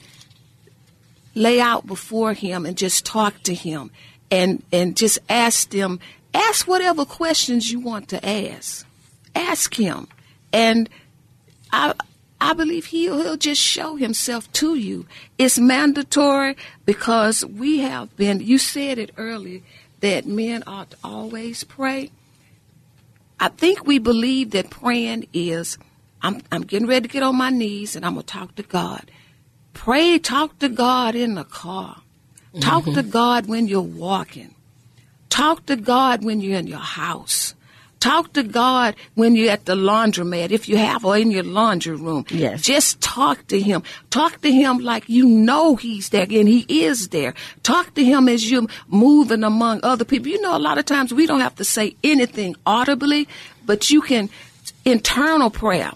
lay 1.35 1.61
out 1.61 1.85
before 1.85 2.33
Him 2.33 2.65
and 2.65 2.79
just 2.79 3.05
talk 3.05 3.43
to 3.43 3.55
Him, 3.55 3.91
and 4.31 4.63
and 4.73 4.97
just 4.97 5.19
ask 5.29 5.71
them, 5.71 5.99
ask 6.33 6.69
whatever 6.69 7.05
questions 7.05 7.73
you 7.73 7.81
want 7.81 8.09
to 8.11 8.25
ask 8.25 8.86
ask 9.37 9.75
him. 9.75 10.09
And 10.53 10.89
I 11.73 11.95
I 12.41 12.53
believe 12.53 12.87
he'll, 12.87 13.23
he'll 13.23 13.37
just 13.37 13.61
show 13.61 13.97
himself 13.97 14.51
to 14.53 14.75
you. 14.75 15.07
It's 15.39 15.59
mandatory 15.59 16.57
because 16.85 17.45
we 17.45 17.79
have 17.79 18.15
been, 18.17 18.41
you 18.41 18.59
said 18.59 18.99
it 18.99 19.11
earlier, 19.17 19.63
that 20.01 20.27
men 20.27 20.63
ought 20.67 20.91
to 20.91 20.97
always 21.03 21.65
pray. 21.65 22.11
I 23.41 23.49
think 23.49 23.87
we 23.87 23.99
believe 23.99 24.51
that 24.51 24.71
praying 24.71 25.29
is, 25.33 25.79
I'm, 26.21 26.43
I'm 26.53 26.63
getting 26.63 26.87
ready 26.87 27.09
to 27.09 27.13
get 27.13 27.23
on 27.23 27.37
my 27.37 27.51
knees 27.51 27.97
and 27.97 28.05
I'm 28.05 28.15
going 28.15 28.27
to 28.27 28.33
talk 28.33 28.55
to 28.57 28.63
God. 28.63 29.11
Pray, 29.73 30.19
talk 30.19 30.59
to 30.59 30.69
God 30.69 31.15
in 31.15 31.35
the 31.35 31.45
car. 31.45 32.03
Talk 32.61 32.85
mm-hmm. 32.85 32.95
to 32.95 33.03
God 33.03 33.47
when 33.47 33.67
you're 33.67 33.81
walking. 33.81 34.55
Talk 35.29 35.67
to 35.67 35.77
God 35.77 36.25
when 36.25 36.41
you're 36.41 36.59
in 36.59 36.67
your 36.67 36.79
house. 36.79 37.55
Talk 38.01 38.35
to 38.35 38.43
God 38.43 38.95
when 39.15 39.35
you're 39.35 39.51
at 39.51 39.65
the 39.65 39.75
laundromat, 39.75 40.51
if 40.51 40.69
you 40.69 40.77
have, 40.77 41.05
or 41.05 41.17
in 41.17 41.31
your 41.31 41.43
laundry 41.43 41.97
room. 41.97 42.27
Yes. 42.29 42.63
Just 42.63 43.01
talk 43.01 43.47
to 43.49 43.61
Him. 43.61 43.83
Talk 44.11 44.41
to 44.43 44.53
Him 44.53 44.79
like 44.79 45.09
you 45.09 45.27
know 45.27 45.77
He's 45.77 46.11
there, 46.11 46.27
and 46.29 46.49
He 46.49 46.67
is 46.69 47.09
there. 47.09 47.35
Talk 47.63 47.95
to 47.95 48.05
Him 48.05 48.29
as 48.29 48.51
you're 48.51 48.67
moving 48.89 49.43
among 49.43 49.81
other 49.83 50.05
people. 50.05 50.29
You 50.29 50.41
know, 50.43 50.57
a 50.57 50.59
lot 50.59 50.79
of 50.79 50.85
times 50.85 51.13
we 51.13 51.27
don't 51.27 51.41
have 51.41 51.57
to 51.57 51.65
say 51.65 51.97
anything 52.05 52.55
audibly, 52.67 53.29
but 53.65 53.91
you 53.91 54.03
can 54.03 54.29
internal 54.85 55.51
prayer, 55.51 55.93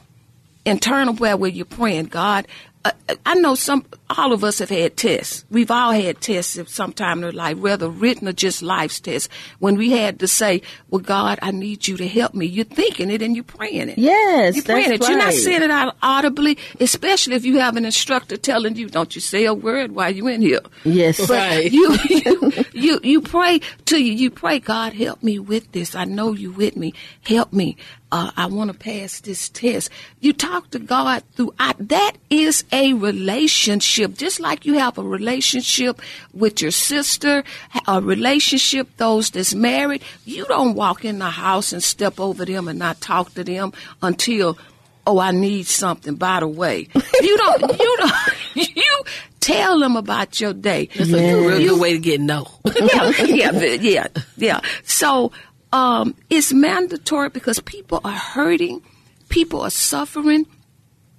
internal 0.65 1.15
prayer 1.15 1.37
where 1.37 1.51
you're 1.51 1.65
praying, 1.65 2.07
God, 2.07 2.47
uh, 2.85 2.93
I 3.27 3.35
know 3.35 3.55
some, 3.55 3.85
all 4.09 4.33
of 4.33 4.43
us 4.43 4.59
have 4.61 4.71
had 4.71 4.97
tests. 4.97 5.45
We've 5.51 5.71
all 5.71 5.93
had 5.93 6.21
tests 6.21 6.57
at 6.57 6.71
some 6.71 6.93
time 6.95 7.19
in 7.19 7.25
our 7.25 7.33
life, 7.33 7.59
whether 7.59 7.91
written 7.91 8.27
or 8.27 8.33
just 8.33 8.63
life's 8.63 9.01
tests. 9.01 9.29
When 9.59 9.77
we 9.77 9.91
had 9.91 10.19
to 10.21 10.29
say, 10.29 10.63
well, 10.89 11.03
God, 11.03 11.39
I 11.43 11.51
need 11.51 11.87
you 11.87 11.99
to 11.99 12.09
help 12.09 12.33
me. 12.33 12.47
You're 12.47 12.65
thinking 12.65 13.11
it 13.11 13.21
and 13.21 13.37
you're 13.37 13.45
praying 13.45 13.91
it. 13.91 13.99
Yes, 13.99 14.57
You're 14.57 14.65
praying 14.65 14.93
it. 14.93 15.01
Right. 15.01 15.11
You're 15.11 15.19
not 15.19 15.35
saying 15.35 15.63
it 15.63 15.71
out 15.71 15.95
audibly, 16.03 16.57
especially 16.81 17.35
if 17.35 17.45
you 17.45 17.59
have 17.59 17.77
an 17.77 17.85
instructor 17.85 18.39
telling 18.39 18.77
you, 18.77 18.89
don't 18.89 19.15
you 19.15 19.21
say 19.21 19.45
a 19.45 19.53
word 19.53 19.93
while 19.93 20.11
you're 20.11 20.31
in 20.31 20.41
here. 20.41 20.61
Yes. 20.85 21.19
But 21.19 21.31
right. 21.31 21.71
you, 21.71 21.99
you, 22.09 22.53
you, 22.73 23.01
you 23.03 23.21
pray 23.21 23.61
to 23.87 24.03
you. 24.03 24.13
You 24.13 24.31
pray, 24.31 24.59
God, 24.59 24.95
help 24.95 25.23
me 25.23 25.39
with 25.39 25.71
this. 25.73 25.95
I 25.95 26.05
know 26.05 26.33
you 26.33 26.51
with 26.51 26.77
me. 26.77 26.95
Help 27.27 27.53
me 27.53 27.77
uh, 28.13 28.31
I 28.37 28.47
want 28.47 28.73
to 28.73 28.77
pass 28.77 29.21
this 29.21 29.49
test. 29.49 29.91
You 30.21 30.33
talk 30.33 30.71
to 30.71 30.79
God 30.79 31.23
through 31.35 31.55
I, 31.59 31.75
that 31.79 32.13
is 32.29 32.65
a 32.73 32.93
relationship, 32.95 34.15
just 34.15 34.41
like 34.41 34.67
you 34.67 34.75
have 34.79 34.99
a 34.99 35.03
relationship 35.03 36.01
with 36.35 36.61
your 36.61 36.73
sister, 36.73 37.45
a 37.87 38.01
relationship 38.01 38.89
those 38.97 39.31
that's 39.31 39.55
married. 39.55 40.03
You 40.25 40.45
don't 40.47 40.75
walk 40.75 41.05
in 41.05 41.19
the 41.19 41.31
house 41.31 41.73
and 41.73 41.83
step 41.83 42.19
over 42.19 42.45
them 42.45 42.69
and 42.69 42.79
not 42.79 43.01
talk 43.01 43.35
to 43.35 43.45
them 43.45 43.73
until, 44.03 44.59
oh, 45.07 45.21
I 45.21 45.31
need 45.31 45.67
something. 45.67 46.17
By 46.17 46.41
the 46.41 46.49
way, 46.49 46.89
you 47.21 47.37
don't, 47.37 47.79
you 47.79 47.97
don't, 47.99 48.17
you 48.77 49.03
tell 49.39 49.79
them 49.79 49.97
about 49.97 50.41
your 50.41 50.53
day. 50.53 50.89
That's 50.97 51.13
a 51.13 51.47
real 51.47 51.59
good 51.59 51.81
way 51.81 51.93
to 51.93 51.99
get 51.99 52.21
know. 52.21 52.49
yeah, 52.75 53.11
yeah, 53.23 53.51
yeah, 53.53 54.07
yeah. 54.37 54.61
So 54.85 55.33
um, 55.73 56.15
it's 56.29 56.53
mandatory 56.53 57.29
because 57.29 57.61
people 57.61 58.01
are 58.05 58.13
hurting, 58.13 58.83
people 59.29 59.61
are 59.63 59.71
suffering, 59.71 60.47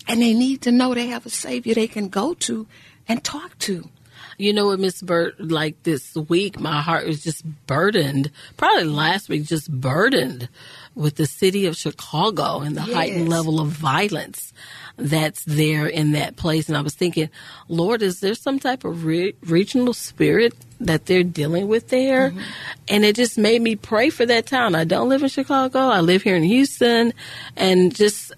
and 0.08 0.22
they 0.22 0.34
need 0.34 0.62
to 0.64 0.72
know 0.72 0.94
they 0.94 1.08
have 1.08 1.26
a 1.26 1.30
Savior 1.30 1.74
they 1.74 1.88
can 1.88 2.10
go 2.10 2.34
to 2.34 2.68
and 3.08 3.24
talk 3.24 3.58
to. 3.60 3.90
You 4.38 4.54
know 4.54 4.68
what, 4.68 4.80
Miss 4.80 5.02
Burt, 5.02 5.40
like 5.40 5.84
this 5.84 6.16
week, 6.16 6.60
my 6.60 6.82
heart 6.82 7.06
was 7.06 7.24
just 7.24 7.46
burdened, 7.68 8.32
probably 8.58 8.86
last 8.86 9.30
week, 9.30 9.44
just 9.44 9.72
burdened 9.72 10.50
with 10.96 11.16
the 11.16 11.28
city 11.28 11.68
of 11.68 11.78
Chicago 11.78 12.60
and 12.60 12.76
the 12.76 12.82
yes. 12.82 12.94
heightened 12.94 13.30
level 13.30 13.60
of 13.60 13.68
violence 13.68 14.52
that's 14.98 15.44
there 15.46 15.88
in 15.88 16.12
that 16.12 16.36
place. 16.36 16.68
And 16.68 16.78
I 16.78 16.82
was 16.82 16.96
thinking, 16.96 17.30
Lord, 17.68 18.02
is 18.02 18.20
there 18.20 18.36
some 18.36 18.60
type 18.60 18.84
of 18.84 19.06
re- 19.06 19.36
regional 19.42 19.94
spirit 19.94 20.54
that 20.80 21.06
they're 21.06 21.24
dealing 21.24 21.68
with 21.68 21.90
there? 21.90 22.30
Mm-hmm. 22.30 22.40
And 22.88 23.06
it 23.06 23.16
just 23.16 23.38
made 23.38 23.62
me 23.62 23.76
pray 23.76 24.10
for 24.10 24.26
that 24.26 24.46
town. 24.46 24.76
I 24.76 24.84
don't 24.84 25.10
live 25.10 25.24
in 25.24 25.30
Chicago. 25.30 25.80
I 25.80 26.02
live 26.02 26.24
here 26.24 26.36
in 26.36 26.44
Houston 26.44 27.14
and 27.56 27.94
just 27.94 28.34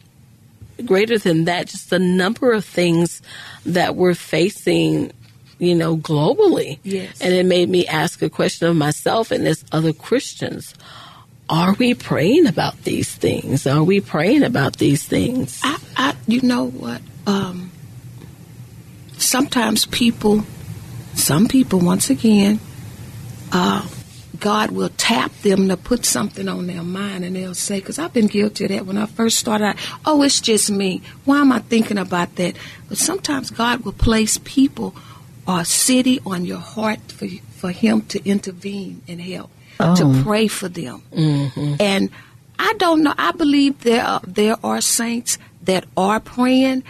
greater 0.85 1.17
than 1.17 1.45
that, 1.45 1.67
just 1.67 1.89
the 1.89 1.99
number 1.99 2.51
of 2.51 2.65
things 2.65 3.21
that 3.65 3.95
we're 3.95 4.15
facing 4.15 5.11
you 5.59 5.75
know, 5.75 5.95
globally. 5.95 6.79
Yes. 6.83 7.21
And 7.21 7.33
it 7.33 7.45
made 7.45 7.69
me 7.69 7.87
ask 7.87 8.21
a 8.21 8.29
question 8.29 8.67
of 8.67 8.75
myself 8.75 9.31
and 9.31 9.47
as 9.47 9.63
other 9.71 9.93
Christians 9.93 10.73
are 11.49 11.73
we 11.73 11.93
praying 11.93 12.47
about 12.47 12.83
these 12.83 13.13
things? 13.13 13.67
Are 13.67 13.83
we 13.83 13.99
praying 13.99 14.43
about 14.43 14.77
these 14.77 15.03
things? 15.03 15.59
I, 15.63 15.77
I 15.97 16.15
you 16.27 16.41
know 16.41 16.69
what? 16.69 17.01
Um, 17.27 17.71
sometimes 19.17 19.85
people, 19.85 20.45
some 21.15 21.47
people, 21.47 21.79
once 21.79 22.09
again, 22.09 22.59
uh, 23.51 23.85
God 24.39 24.71
will 24.71 24.89
tap 24.97 25.31
them 25.41 25.67
to 25.69 25.77
put 25.77 26.05
something 26.05 26.47
on 26.47 26.67
their 26.67 26.83
mind, 26.83 27.23
and 27.23 27.35
they'll 27.35 27.53
say, 27.53 27.79
"Because 27.79 27.99
I've 27.99 28.13
been 28.13 28.27
guilty 28.27 28.65
of 28.65 28.71
that 28.71 28.85
when 28.85 28.97
I 28.97 29.05
first 29.05 29.37
started 29.37 29.65
out. 29.65 29.75
Oh, 30.05 30.23
it's 30.23 30.41
just 30.41 30.71
me. 30.71 31.01
Why 31.25 31.41
am 31.41 31.51
I 31.51 31.59
thinking 31.59 31.97
about 31.97 32.35
that?" 32.35 32.55
But 32.89 32.97
sometimes 32.97 33.51
God 33.51 33.81
will 33.85 33.93
place 33.93 34.39
people 34.43 34.95
or 35.47 35.65
city 35.65 36.19
on 36.25 36.45
your 36.45 36.59
heart 36.59 37.11
for 37.11 37.27
for 37.55 37.71
Him 37.71 38.01
to 38.03 38.27
intervene 38.27 39.01
and 39.07 39.21
help 39.21 39.49
oh. 39.79 39.95
to 39.95 40.23
pray 40.23 40.47
for 40.47 40.69
them. 40.69 41.01
Mm-hmm. 41.11 41.75
And 41.79 42.09
I 42.59 42.73
don't 42.73 43.03
know. 43.03 43.13
I 43.17 43.31
believe 43.31 43.81
there 43.81 44.03
are, 44.03 44.21
there 44.25 44.57
are 44.63 44.81
saints 44.81 45.37
that 45.63 45.85
are 45.97 46.19
praying. 46.19 46.83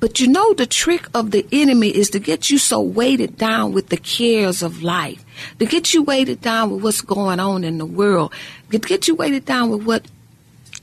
But 0.00 0.18
you 0.18 0.28
know, 0.28 0.54
the 0.54 0.66
trick 0.66 1.06
of 1.12 1.30
the 1.30 1.46
enemy 1.52 1.88
is 1.88 2.10
to 2.10 2.18
get 2.18 2.48
you 2.48 2.56
so 2.56 2.80
weighted 2.80 3.36
down 3.36 3.72
with 3.72 3.88
the 3.88 3.98
cares 3.98 4.62
of 4.62 4.82
life, 4.82 5.24
to 5.58 5.66
get 5.66 5.92
you 5.92 6.02
weighted 6.02 6.40
down 6.40 6.70
with 6.70 6.82
what's 6.82 7.02
going 7.02 7.38
on 7.38 7.64
in 7.64 7.76
the 7.76 7.86
world, 7.86 8.32
to 8.70 8.78
get 8.78 9.08
you 9.08 9.14
weighted 9.14 9.44
down 9.44 9.70
with 9.70 9.84
what's 9.84 10.10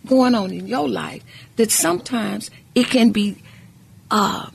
going 0.05 0.35
on 0.35 0.51
in 0.51 0.67
your 0.67 0.87
life, 0.87 1.23
that 1.55 1.71
sometimes 1.71 2.51
it 2.75 2.87
can 2.87 3.09
be, 3.09 3.37
uh, 4.11 4.49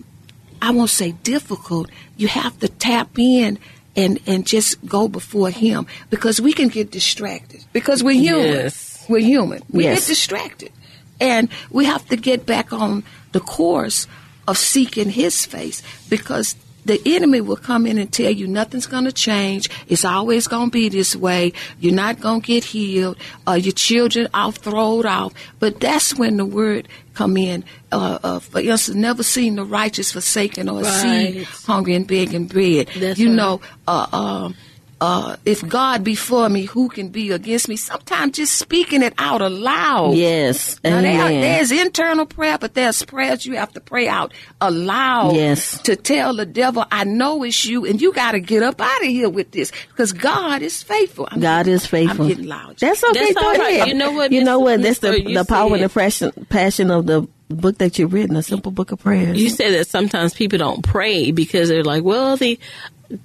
I 0.63 0.71
won't 0.71 0.91
say 0.91 1.11
difficult. 1.11 1.91
You 2.17 2.29
have 2.29 2.57
to 2.61 2.69
tap 2.69 3.19
in 3.19 3.59
and 3.97 4.19
and 4.27 4.47
just 4.47 4.85
go 4.87 5.09
before 5.09 5.51
him 5.51 5.87
because 6.11 6.41
we 6.41 6.53
can 6.53 6.69
get 6.69 6.91
distracted 6.91 7.65
because 7.73 8.03
we're 8.03 8.13
human. 8.13 8.47
Yes. 8.47 9.05
We're 9.09 9.21
human. 9.21 9.63
We 9.71 9.85
yes. 9.85 10.01
get 10.01 10.09
distracted. 10.09 10.73
And 11.21 11.49
we 11.71 11.85
have 11.85 12.07
to 12.09 12.17
get 12.17 12.47
back 12.47 12.73
on 12.73 13.05
the 13.33 13.41
course 13.41 14.07
of 14.49 14.59
seeking 14.59 15.11
his 15.11 15.47
face 15.47 15.83
because 16.09 16.57
the 16.85 17.01
enemy 17.07 17.41
will 17.41 17.57
come 17.57 17.87
in 17.87 17.99
and 17.99 18.13
tell 18.13 18.31
you 18.31 18.47
nothing's 18.47 18.87
going 18.87 19.05
to 19.05 19.13
change. 19.13 19.69
It's 19.89 20.05
always 20.05 20.49
going 20.49 20.69
to 20.69 20.71
be 20.71 20.89
this 20.89 21.15
way. 21.15 21.53
You're 21.81 21.95
not 21.95 22.21
going 22.21 22.41
to 22.41 22.47
get 22.47 22.65
healed. 22.65 23.17
Uh, 23.47 23.53
your 23.53 23.73
children, 23.73 24.29
I'll 24.35 24.53
throw 24.53 25.03
off. 25.03 25.33
But 25.59 25.81
that's 25.81 26.15
when 26.17 26.37
the 26.37 26.45
word 26.45 26.89
come 27.15 27.37
in. 27.37 27.65
Uh, 27.91 28.19
uh, 28.23 28.39
for 28.39 28.61
instance, 28.61 28.97
never 28.97 29.23
seen 29.23 29.57
the 29.57 29.65
righteous 29.65 30.13
forsaken 30.13 30.69
or 30.69 30.83
right. 30.83 31.33
seed 31.33 31.45
hungry 31.45 31.95
and 31.95 32.07
begging 32.07 32.47
bread. 32.47 32.89
That's 32.97 33.19
you 33.19 33.29
right. 33.29 33.37
know, 33.37 33.61
uh, 33.87 34.07
um, 34.13 34.57
uh, 35.03 35.37
if 35.45 35.67
God 35.69 36.05
be 36.05 36.15
for 36.15 36.49
me, 36.49 36.63
who 36.63 36.89
can 36.89 37.09
be 37.09 37.33
against 37.33 37.69
me? 37.69 37.75
Sometimes 37.75 38.37
just 38.37 38.57
speaking 38.57 39.03
it 39.03 39.13
out 39.19 39.43
aloud. 39.43 40.15
Yes. 40.15 40.79
Now, 40.85 41.01
there, 41.01 41.27
Amen. 41.27 41.41
there's 41.41 41.73
internal 41.73 42.25
prayer, 42.25 42.57
but 42.57 42.75
there's 42.75 43.03
prayers 43.05 43.45
you 43.45 43.57
have 43.57 43.73
to 43.73 43.81
pray 43.81 44.07
out 44.07 44.33
aloud. 44.61 45.35
Yes. 45.35 45.83
To 45.83 45.97
tell 45.97 46.35
the 46.37 46.47
devil, 46.47 46.85
I 46.93 47.03
know 47.03 47.43
it's 47.43 47.65
you, 47.65 47.85
and 47.85 48.01
you 48.01 48.13
got 48.13 48.33
to 48.33 48.41
get 48.41 48.63
up 48.63 48.81
out 48.81 49.01
of 49.03 49.09
here 49.09 49.29
with 49.29 49.51
this 49.51 49.73
because 49.89 50.13
God 50.13 50.63
is 50.63 50.83
faithful. 50.85 51.27
I'm 51.31 51.41
God 51.41 51.65
getting- 51.65 51.75
is 51.75 51.87
faithful. 51.87 52.23
I'm 52.23 52.29
getting 52.29 52.47
loud. 52.47 52.77
That's 52.79 53.03
okay. 53.03 53.19
That's 53.21 53.35
go 53.35 53.45
all 53.45 53.55
right. 53.59 53.75
ahead. 53.77 53.89
You 53.89 53.95
know 53.95 54.13
what, 54.13 54.31
You 54.31 54.41
Miss- 54.41 54.47
know 54.47 54.59
what? 54.61 54.81
That's 54.83 55.03
Miss 55.03 55.17
Bird, 55.19 55.25
the 55.27 55.35
the 55.35 55.45
power 55.45 55.75
and 55.75 55.83
the 55.83 55.89
passion, 55.89 56.31
passion 56.49 56.91
of 56.93 57.07
the 57.07 57.27
book 57.49 57.79
that 57.79 57.99
you've 57.99 58.13
written, 58.13 58.37
a 58.37 58.43
simple 58.43 58.71
book 58.71 58.93
of 58.93 59.01
prayers. 59.01 59.41
You 59.43 59.51
said 59.51 59.73
that 59.75 59.87
sometimes 59.89 60.33
people 60.33 60.59
don't 60.59 60.83
pray 60.83 61.33
because 61.33 61.69
they're 61.69 61.83
like, 61.85 62.03
well, 62.05 62.37
the, 62.37 62.59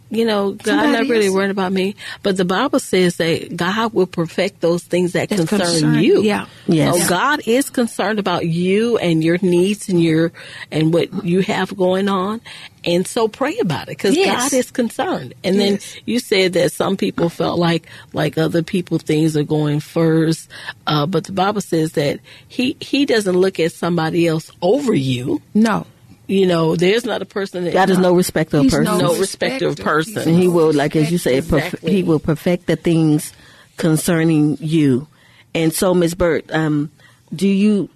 you 0.09 0.25
know, 0.25 0.51
God 0.53 0.65
Somebody 0.65 0.91
not 0.91 1.07
really 1.09 1.25
else. 1.27 1.35
worried 1.35 1.51
about 1.51 1.71
me. 1.71 1.95
But 2.23 2.37
the 2.37 2.45
Bible 2.45 2.79
says 2.79 3.17
that 3.17 3.55
God 3.55 3.93
will 3.93 4.07
perfect 4.07 4.61
those 4.61 4.83
things 4.83 5.13
that 5.13 5.29
That's 5.29 5.41
concern 5.47 5.59
concern- 5.59 6.03
you. 6.03 6.21
yeah. 6.23 6.45
Yes. 6.67 7.03
So 7.03 7.09
God 7.09 7.41
is 7.45 7.69
concerned 7.69 8.19
about 8.19 8.45
you 8.47 8.97
and 8.97 9.23
your 9.23 9.37
needs 9.41 9.89
and 9.89 10.01
your 10.01 10.31
and 10.71 10.93
what 10.93 11.25
you 11.25 11.41
have 11.41 11.75
going 11.75 12.07
on. 12.09 12.41
And 12.85 13.05
so 13.05 13.27
pray 13.27 13.57
about 13.59 13.83
it 13.89 13.97
because 13.97 14.15
Yes. 14.15 14.51
God 14.51 14.57
is 14.57 14.71
concerned. 14.71 15.33
And 15.43 15.59
then 15.59 15.79
you 16.05 16.19
said 16.19 16.53
that 16.53 16.71
some 16.71 16.95
people 16.95 17.27
felt 17.29 17.59
like 17.59 17.87
like 18.13 18.37
other 18.37 18.63
people 18.63 18.97
things 18.99 19.35
are 19.35 19.43
going 19.43 19.79
first, 19.81 20.49
uh, 20.85 21.05
but 21.05 21.25
the 21.25 21.33
Bible 21.33 21.61
says 21.61 21.93
that 21.93 22.19
he 22.47 22.77
he 22.79 23.05
doesn't 23.05 23.35
look 23.37 23.59
at 23.59 23.71
somebody 23.73 24.25
else 24.27 24.51
over 24.61 24.93
you. 24.93 25.41
no. 25.53 25.85
You 26.27 26.45
know, 26.45 26.75
there's 26.75 27.05
not 27.05 27.21
a 27.21 27.25
person 27.25 27.63
that 27.63 27.73
God 27.73 27.89
is 27.89 27.97
no 27.97 28.13
respecter 28.13 28.57
of 28.57 28.67
person. 28.67 28.83
no 28.83 29.17
respecter 29.17 29.67
of 29.67 29.77
person. 29.77 30.27
and 30.27 30.37
he 30.37 30.49
will, 30.49 30.73
like 30.73 30.95
as 30.97 31.09
you 31.09 31.17
say, 31.17 31.39
perf- 31.39 31.87
he 31.87 32.03
will 32.03 32.19
perfect 32.19 32.67
the 32.67 32.75
things 32.75 33.31
concerning 33.77 34.57
you. 34.59 35.07
And 35.55 35.73
so, 35.73 35.93
Miss 35.93 36.13
Burt, 36.13 36.51
um, 36.51 36.91
do 37.33 37.47
you 37.47 37.89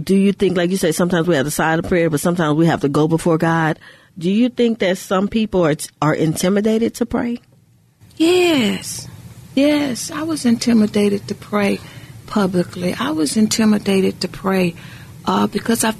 do 0.00 0.16
you 0.16 0.32
think, 0.32 0.56
like 0.56 0.70
you 0.70 0.76
say, 0.76 0.92
sometimes 0.92 1.26
we 1.26 1.34
have 1.34 1.44
the 1.44 1.50
side 1.50 1.78
of 1.80 1.86
prayer, 1.86 2.08
but 2.08 2.20
sometimes 2.20 2.56
we 2.56 2.66
have 2.66 2.82
to 2.82 2.88
go 2.88 3.08
before 3.08 3.36
God? 3.36 3.78
Do 4.16 4.30
you 4.30 4.48
think 4.48 4.78
that 4.78 4.98
some 4.98 5.28
people 5.28 5.66
are 5.66 5.74
are 6.00 6.14
intimidated 6.14 6.94
to 6.96 7.06
pray? 7.06 7.40
Yes, 8.16 9.08
yes. 9.54 10.10
I 10.10 10.22
was 10.22 10.44
intimidated 10.44 11.26
to 11.28 11.34
pray 11.34 11.80
publicly. 12.26 12.94
I 12.94 13.10
was 13.10 13.36
intimidated 13.36 14.20
to 14.20 14.28
pray 14.28 14.74
uh, 15.24 15.46
because 15.46 15.84
I, 15.84 15.94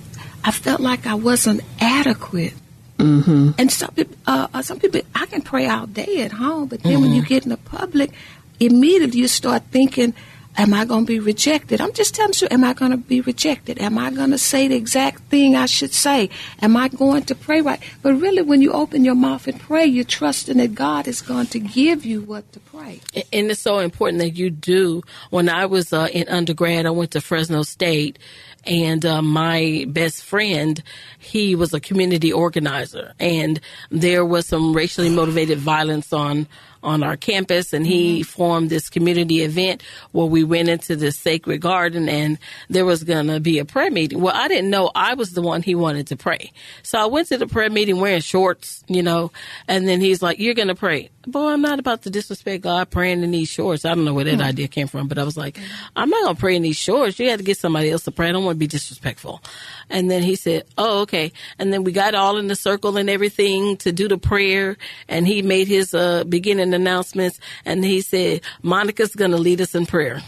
I 0.44 0.50
felt 0.50 0.81
like 0.81 1.07
I 1.07 1.14
wasn't 1.14 1.62
adequate. 1.81 2.55
Mm-hmm. 2.98 3.50
And 3.59 3.72
some 3.72 3.90
people, 3.92 4.16
uh, 4.26 4.48
uh, 4.53 4.62
some 4.62 4.79
people, 4.79 5.00
I 5.14 5.26
can 5.26 5.42
pray 5.42 5.66
all 5.68 5.87
day 5.87 6.22
at 6.22 6.33
home, 6.33 6.68
but 6.68 6.83
then 6.83 7.00
when 7.00 7.12
you 7.12 7.22
get 7.22 7.44
in 7.44 7.50
the 7.50 7.57
public, 7.57 8.11
immediately 8.59 9.20
you 9.20 9.29
start 9.29 9.62
thinking, 9.70 10.14
"Am 10.56 10.74
I 10.74 10.84
going 10.84 11.06
to 11.06 11.12
be 11.12 11.20
rejected?" 11.20 11.80
I'm 11.80 11.92
just 11.92 12.14
telling 12.14 12.32
you, 12.40 12.48
am 12.50 12.64
I 12.64 12.74
going 12.74 12.90
to 12.90 12.96
be 12.96 13.20
rejected? 13.20 13.78
Am 13.80 13.98
I 13.98 14.10
going 14.10 14.30
to 14.30 14.38
say 14.38 14.68
the 14.68 14.76
exact 14.76 15.22
thing 15.24 15.56
I 15.56 15.66
should 15.66 15.92
say? 15.92 16.30
Am 16.60 16.76
I 16.76 16.88
going 16.88 17.24
to 17.24 17.34
pray 17.34 17.60
right? 17.60 17.80
But 18.02 18.14
really, 18.14 18.42
when 18.42 18.62
you 18.62 18.72
open 18.72 19.04
your 19.04 19.14
mouth 19.14 19.46
and 19.46 19.58
pray, 19.60 19.86
you're 19.86 20.04
trusting 20.04 20.58
that 20.58 20.74
God 20.74 21.06
is 21.08 21.22
going 21.22 21.46
to 21.48 21.60
give 21.60 22.04
you 22.04 22.20
what 22.22 22.50
to 22.52 22.60
pray. 22.60 23.00
and 23.32 23.50
it's 23.50 23.60
so 23.60 23.78
important 23.78 24.20
that 24.20 24.30
you 24.30 24.50
do. 24.50 25.02
When 25.30 25.48
I 25.48 25.66
was 25.66 25.92
uh, 25.92 26.08
in 26.12 26.28
undergrad, 26.28 26.86
I 26.86 26.90
went 26.90 27.12
to 27.12 27.20
Fresno 27.20 27.62
State, 27.62 28.18
and 28.64 29.04
uh, 29.06 29.22
my 29.22 29.86
best 29.88 30.22
friend, 30.22 30.82
he 31.18 31.54
was 31.54 31.72
a 31.72 31.80
community 31.80 32.32
organizer, 32.32 33.14
and 33.18 33.60
there 33.90 34.24
was 34.24 34.46
some 34.46 34.74
racially 34.74 35.10
motivated 35.10 35.58
violence 35.58 36.12
on 36.12 36.46
on 36.82 37.02
our 37.02 37.16
campus, 37.16 37.72
and 37.72 37.86
he 37.86 38.20
mm-hmm. 38.20 38.22
formed 38.22 38.70
this 38.70 38.88
community 38.88 39.42
event 39.42 39.82
where 40.12 40.26
we 40.26 40.44
went 40.44 40.68
into 40.68 40.96
this 40.96 41.18
sacred 41.18 41.60
garden, 41.60 42.08
and 42.08 42.38
there 42.68 42.84
was 42.84 43.04
going 43.04 43.26
to 43.28 43.40
be 43.40 43.58
a 43.58 43.64
prayer 43.64 43.90
meeting. 43.90 44.20
Well, 44.20 44.34
I 44.34 44.48
didn't 44.48 44.70
know 44.70 44.90
I 44.94 45.14
was 45.14 45.32
the 45.32 45.42
one 45.42 45.62
he 45.62 45.74
wanted 45.74 46.08
to 46.08 46.16
pray, 46.16 46.52
so 46.82 46.98
I 46.98 47.06
went 47.06 47.28
to 47.28 47.38
the 47.38 47.46
prayer 47.46 47.70
meeting 47.70 48.00
wearing 48.00 48.20
shorts, 48.20 48.84
you 48.88 49.02
know, 49.02 49.30
and 49.68 49.88
then 49.88 50.00
he's 50.00 50.22
like, 50.22 50.38
"You're 50.38 50.54
going 50.54 50.68
to 50.68 50.74
pray." 50.74 51.10
Boy, 51.26 51.48
I'm 51.48 51.61
not 51.61 51.78
about 51.78 52.02
to 52.02 52.11
disrespect 52.11 52.62
God 52.62 52.88
praying 52.88 53.22
in 53.22 53.30
these 53.30 53.50
shorts. 53.50 53.85
I 53.85 53.94
don't 53.94 54.06
know 54.06 54.14
where 54.14 54.24
that 54.24 54.40
idea 54.40 54.68
came 54.68 54.87
from, 54.87 55.06
but 55.06 55.18
I 55.18 55.24
was 55.24 55.37
like, 55.37 55.59
I'm 55.94 56.09
not 56.09 56.22
going 56.22 56.35
to 56.35 56.40
pray 56.40 56.56
in 56.56 56.62
these 56.62 56.78
shorts. 56.78 57.18
You 57.18 57.28
had 57.28 57.40
to 57.40 57.44
get 57.44 57.59
somebody 57.59 57.90
else 57.90 58.04
to 58.04 58.11
pray. 58.11 58.30
I 58.30 58.33
don't 58.33 58.44
want 58.46 58.56
to 58.56 58.59
be 58.59 58.66
disrespectful. 58.66 59.42
And 59.90 60.11
then 60.11 60.22
he 60.22 60.35
said, 60.35 60.64
Oh, 60.78 61.00
okay. 61.02 61.33
And 61.59 61.72
then 61.72 61.85
we 61.85 61.92
got 61.92 62.14
all 62.14 62.38
in 62.38 62.46
the 62.46 62.56
circle 62.56 62.96
and 62.96 63.11
everything 63.11 63.76
to 63.78 63.92
do 63.92 64.09
the 64.09 64.16
prayer. 64.16 64.78
And 65.09 65.26
he 65.26 65.42
made 65.42 65.68
his 65.68 65.92
uh, 65.92 66.24
beginning 66.24 66.72
announcements. 66.72 67.38
And 67.66 67.85
he 67.85 68.00
said, 68.00 68.40
Monica's 68.62 69.14
going 69.14 69.33
to 69.33 69.38
lead 69.38 69.61
us 69.61 69.74
in 69.74 69.85
prayer. 69.85 70.22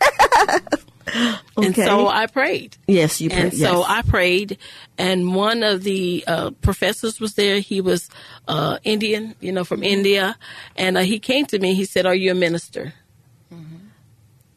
And 1.56 1.74
so 1.74 2.08
I 2.08 2.26
prayed. 2.26 2.76
Yes, 2.88 3.20
you. 3.20 3.30
Prayed. 3.30 3.40
And 3.40 3.50
pray, 3.52 3.58
so 3.60 3.78
yes. 3.80 3.86
I 3.88 4.02
prayed, 4.02 4.58
and 4.98 5.34
one 5.34 5.62
of 5.62 5.84
the 5.84 6.24
uh, 6.26 6.50
professors 6.62 7.20
was 7.20 7.34
there. 7.34 7.60
He 7.60 7.80
was 7.80 8.08
uh, 8.48 8.78
Indian, 8.82 9.36
you 9.40 9.52
know, 9.52 9.62
from 9.62 9.84
India, 9.84 10.36
and 10.74 10.96
uh, 10.96 11.02
he 11.02 11.20
came 11.20 11.46
to 11.46 11.58
me. 11.58 11.74
He 11.74 11.84
said, 11.84 12.06
"Are 12.06 12.14
you 12.14 12.32
a 12.32 12.34
minister?" 12.34 12.94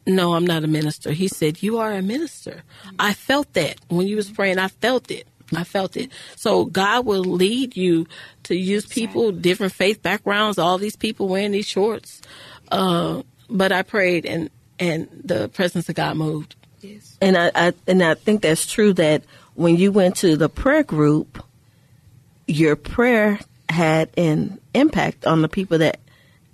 No, 0.08 0.34
I'm 0.34 0.46
not 0.46 0.64
a 0.64 0.66
minister. 0.66 1.12
He 1.12 1.28
said, 1.28 1.62
"You 1.62 1.78
are 1.78 1.92
a 1.92 2.02
minister." 2.02 2.62
I 2.98 3.12
felt 3.12 3.52
that 3.52 3.76
when 3.88 4.08
you 4.08 4.16
was 4.16 4.30
praying. 4.30 4.58
I 4.58 4.68
felt 4.68 5.10
it. 5.10 5.28
I 5.54 5.64
felt 5.64 5.96
it. 5.96 6.10
So 6.34 6.64
God 6.64 7.06
will 7.06 7.24
lead 7.24 7.76
you 7.76 8.06
to 8.44 8.56
use 8.56 8.86
people, 8.86 9.32
different 9.32 9.72
faith 9.72 10.02
backgrounds. 10.02 10.58
All 10.58 10.78
these 10.78 10.96
people 10.96 11.28
wearing 11.28 11.52
these 11.52 11.68
shorts, 11.68 12.22
uh, 12.72 13.22
but 13.48 13.70
I 13.70 13.82
prayed, 13.82 14.26
and 14.26 14.50
and 14.78 15.08
the 15.24 15.48
presence 15.48 15.88
of 15.88 15.94
God 15.94 16.16
moved. 16.16 16.56
Yes. 16.80 17.16
And 17.20 17.36
I, 17.36 17.50
I 17.54 17.72
and 17.86 18.02
I 18.02 18.14
think 18.14 18.42
that's 18.42 18.66
true 18.66 18.92
that 18.94 19.24
when 19.54 19.76
you 19.76 19.90
went 19.90 20.16
to 20.16 20.36
the 20.36 20.48
prayer 20.48 20.84
group, 20.84 21.42
your 22.46 22.76
prayer 22.76 23.40
had 23.68 24.10
an 24.16 24.60
impact 24.74 25.26
on 25.26 25.42
the 25.42 25.48
people 25.48 25.78
that 25.78 26.00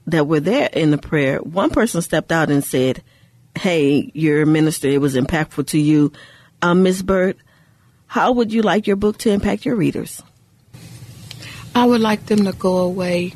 that 0.07 0.27
were 0.27 0.41
there 0.41 0.69
in 0.73 0.91
the 0.91 0.99
prayer. 0.99 1.39
One 1.39 1.71
person 1.71 2.03
stepped 2.03 2.33
out 2.33 2.51
and 2.51 2.65
said, 2.65 3.03
"Hey, 3.59 4.11
you're 4.15 4.43
a 4.43 4.47
minister. 4.47 4.89
It 4.89 5.01
was 5.01 5.15
impactful 5.15 5.67
to 5.69 5.79
you, 5.79 6.13
um, 6.63 6.83
Miss 6.83 7.03
Burt. 7.03 7.37
How 8.07 8.33
would 8.33 8.53
you 8.53 8.63
like 8.63 8.87
your 8.87 8.97
book 8.97 9.19
to 9.19 9.31
impact 9.31 9.65
your 9.65 9.77
readers?" 9.77 10.23
I 11.75 11.85
would 11.85 12.01
like 12.01 12.27
them 12.27 12.45
to 12.45 12.53
go 12.53 12.79
away 12.79 13.35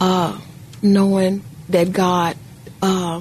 uh, 0.00 0.38
knowing 0.80 1.44
that 1.68 1.92
God 1.92 2.36
uh, 2.80 3.20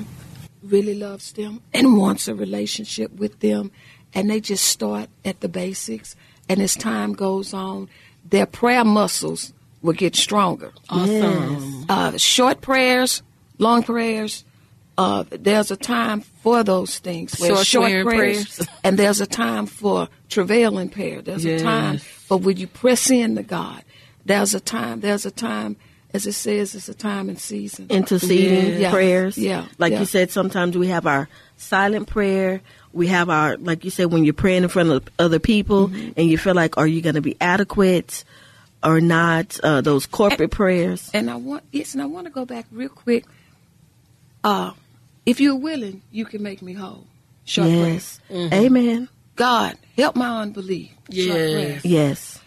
really 0.69 0.93
loves 0.95 1.31
them 1.33 1.61
and 1.73 1.97
wants 1.97 2.27
a 2.27 2.35
relationship 2.35 3.11
with 3.13 3.39
them, 3.39 3.71
and 4.13 4.29
they 4.29 4.39
just 4.39 4.65
start 4.65 5.09
at 5.25 5.39
the 5.41 5.49
basics. 5.49 6.15
And 6.49 6.61
as 6.61 6.75
time 6.75 7.13
goes 7.13 7.53
on, 7.53 7.89
their 8.29 8.45
prayer 8.45 8.85
muscles 8.85 9.53
will 9.81 9.93
get 9.93 10.15
stronger. 10.15 10.71
Awesome. 10.89 11.85
Uh, 11.89 12.17
short 12.17 12.61
prayers, 12.61 13.21
long 13.57 13.83
prayers. 13.83 14.43
Uh, 14.97 15.23
there's 15.29 15.69
a 15.69 15.77
time 15.77 16.21
for 16.41 16.63
those 16.63 16.97
things. 16.99 17.37
Where 17.39 17.51
Short 17.55 17.65
short 17.67 17.85
prayers, 18.05 18.05
prayers. 18.57 18.61
and 18.83 18.97
there's 18.97 19.21
a 19.21 19.27
time 19.27 19.67
for 19.67 20.09
travail 20.29 20.79
in 20.79 20.89
prayer. 20.89 21.21
There's 21.21 21.45
Yes. 21.45 21.61
a 21.61 21.63
time 21.63 21.97
for 21.99 22.37
when 22.39 22.57
you 22.57 22.65
press 22.67 23.11
in 23.11 23.35
to 23.35 23.43
God. 23.43 23.83
There's 24.25 24.55
a 24.55 24.59
time. 24.59 25.01
There's 25.01 25.25
a 25.25 25.31
time, 25.31 25.75
as 26.13 26.25
it 26.25 26.33
says, 26.33 26.73
it's 26.75 26.89
a 26.89 26.93
time 26.93 27.29
and 27.29 27.39
season. 27.39 27.87
interceding 27.89 28.79
Yeah. 28.81 28.91
prayers. 28.91 29.37
Yeah. 29.37 29.65
Like 29.77 29.91
Yeah. 29.93 29.99
you 29.99 30.05
said, 30.05 30.31
sometimes 30.31 30.77
we 30.77 30.87
have 30.87 31.05
our 31.05 31.27
silent 31.57 32.07
prayer. 32.07 32.61
We 32.93 33.07
have 33.07 33.29
our, 33.29 33.57
like 33.57 33.83
you 33.83 33.91
said, 33.91 34.11
when 34.11 34.23
you're 34.23 34.33
praying 34.33 34.63
in 34.63 34.69
front 34.69 34.89
of 34.89 35.07
other 35.19 35.39
people 35.39 35.89
Mm-hmm. 35.89 36.11
and 36.17 36.29
you 36.29 36.37
feel 36.37 36.55
like, 36.55 36.77
are 36.77 36.87
you 36.87 37.01
going 37.01 37.15
to 37.15 37.21
be 37.21 37.35
adequate 37.41 38.23
or 38.83 39.01
not? 39.01 39.59
Uh, 39.61 39.81
those 39.81 40.05
corporate 40.05 40.51
prayers. 40.51 41.09
And 41.13 41.29
I 41.29 41.35
want 41.35 41.63
yes, 41.71 41.93
and 41.93 42.01
I 42.01 42.05
want 42.05 42.25
to 42.25 42.31
go 42.31 42.45
back 42.45 42.65
real 42.71 42.89
quick. 42.89 43.25
Uh, 44.43 44.71
if 45.25 45.39
you're 45.41 45.55
willing, 45.55 46.01
you 46.11 46.25
can 46.25 46.41
make 46.41 46.61
me 46.61 46.73
whole. 46.73 47.05
Short 47.43 47.69
yes. 47.69 48.19
prayer. 48.29 48.49
Amen. 48.53 49.09
God, 49.35 49.77
help 49.97 50.15
my 50.15 50.41
unbelief. 50.41 50.89
Yes. 51.09 51.83
Yes. 51.85 52.39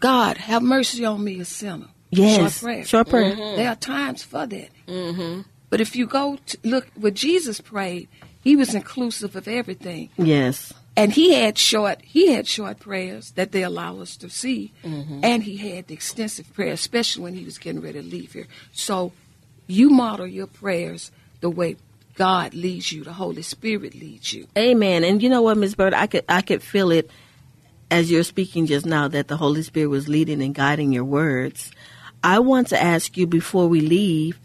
God, 0.00 0.36
have 0.38 0.62
mercy 0.62 1.04
on 1.04 1.22
me, 1.22 1.40
a 1.40 1.44
sinner. 1.44 1.86
Yes. 2.10 2.60
Short 2.60 2.62
prayer. 2.62 2.84
Short 2.84 3.08
prayer. 3.08 3.32
Mm-hmm. 3.32 3.40
Mm-hmm. 3.40 3.56
There 3.56 3.68
are 3.68 3.76
times 3.76 4.22
for 4.22 4.46
that. 4.46 4.68
Mm-hmm. 4.86 5.40
But 5.70 5.80
if 5.80 5.94
you 5.94 6.06
go 6.06 6.38
to 6.46 6.58
look 6.64 6.86
what 6.94 7.14
Jesus 7.14 7.60
prayed, 7.60 8.08
he 8.42 8.56
was 8.56 8.74
inclusive 8.74 9.36
of 9.36 9.46
everything. 9.46 10.10
Yes. 10.16 10.72
And 10.96 11.12
he 11.12 11.34
had 11.34 11.58
short 11.58 12.00
he 12.02 12.32
had 12.32 12.48
short 12.48 12.80
prayers 12.80 13.30
that 13.32 13.52
they 13.52 13.62
allow 13.62 14.00
us 14.00 14.16
to 14.16 14.30
see. 14.30 14.72
Mm-hmm. 14.82 15.20
And 15.22 15.42
he 15.42 15.56
had 15.56 15.86
the 15.86 15.94
extensive 15.94 16.52
prayer, 16.54 16.72
especially 16.72 17.22
when 17.22 17.34
he 17.34 17.44
was 17.44 17.58
getting 17.58 17.80
ready 17.80 18.00
to 18.00 18.06
leave 18.06 18.32
here. 18.32 18.46
So 18.72 19.12
you 19.66 19.90
model 19.90 20.26
your 20.26 20.46
prayers 20.46 21.12
the 21.40 21.50
way 21.50 21.76
God 22.16 22.52
leads 22.52 22.90
you, 22.90 23.04
the 23.04 23.12
Holy 23.12 23.42
Spirit 23.42 23.94
leads 23.94 24.32
you. 24.32 24.48
Amen. 24.56 25.04
And 25.04 25.22
you 25.22 25.28
know 25.28 25.42
what, 25.42 25.56
Miss 25.56 25.76
Bird, 25.76 25.94
I 25.94 26.08
could 26.08 26.24
I 26.28 26.42
could 26.42 26.62
feel 26.62 26.90
it 26.90 27.10
as 27.90 28.10
you're 28.10 28.24
speaking 28.24 28.66
just 28.66 28.84
now 28.84 29.06
that 29.08 29.28
the 29.28 29.36
Holy 29.36 29.62
Spirit 29.62 29.86
was 29.88 30.08
leading 30.08 30.42
and 30.42 30.54
guiding 30.54 30.92
your 30.92 31.04
words. 31.04 31.70
I 32.22 32.40
want 32.40 32.68
to 32.68 32.82
ask 32.82 33.16
you 33.16 33.26
before 33.26 33.68
we 33.68 33.80
leave 33.80 34.38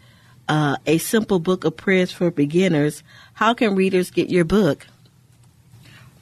uh, 0.48 0.76
a 0.86 0.98
simple 0.98 1.38
book 1.38 1.64
of 1.64 1.76
prayers 1.76 2.12
for 2.12 2.30
beginners. 2.30 3.02
How 3.34 3.54
can 3.54 3.74
readers 3.74 4.10
get 4.10 4.30
your 4.30 4.44
book? 4.44 4.86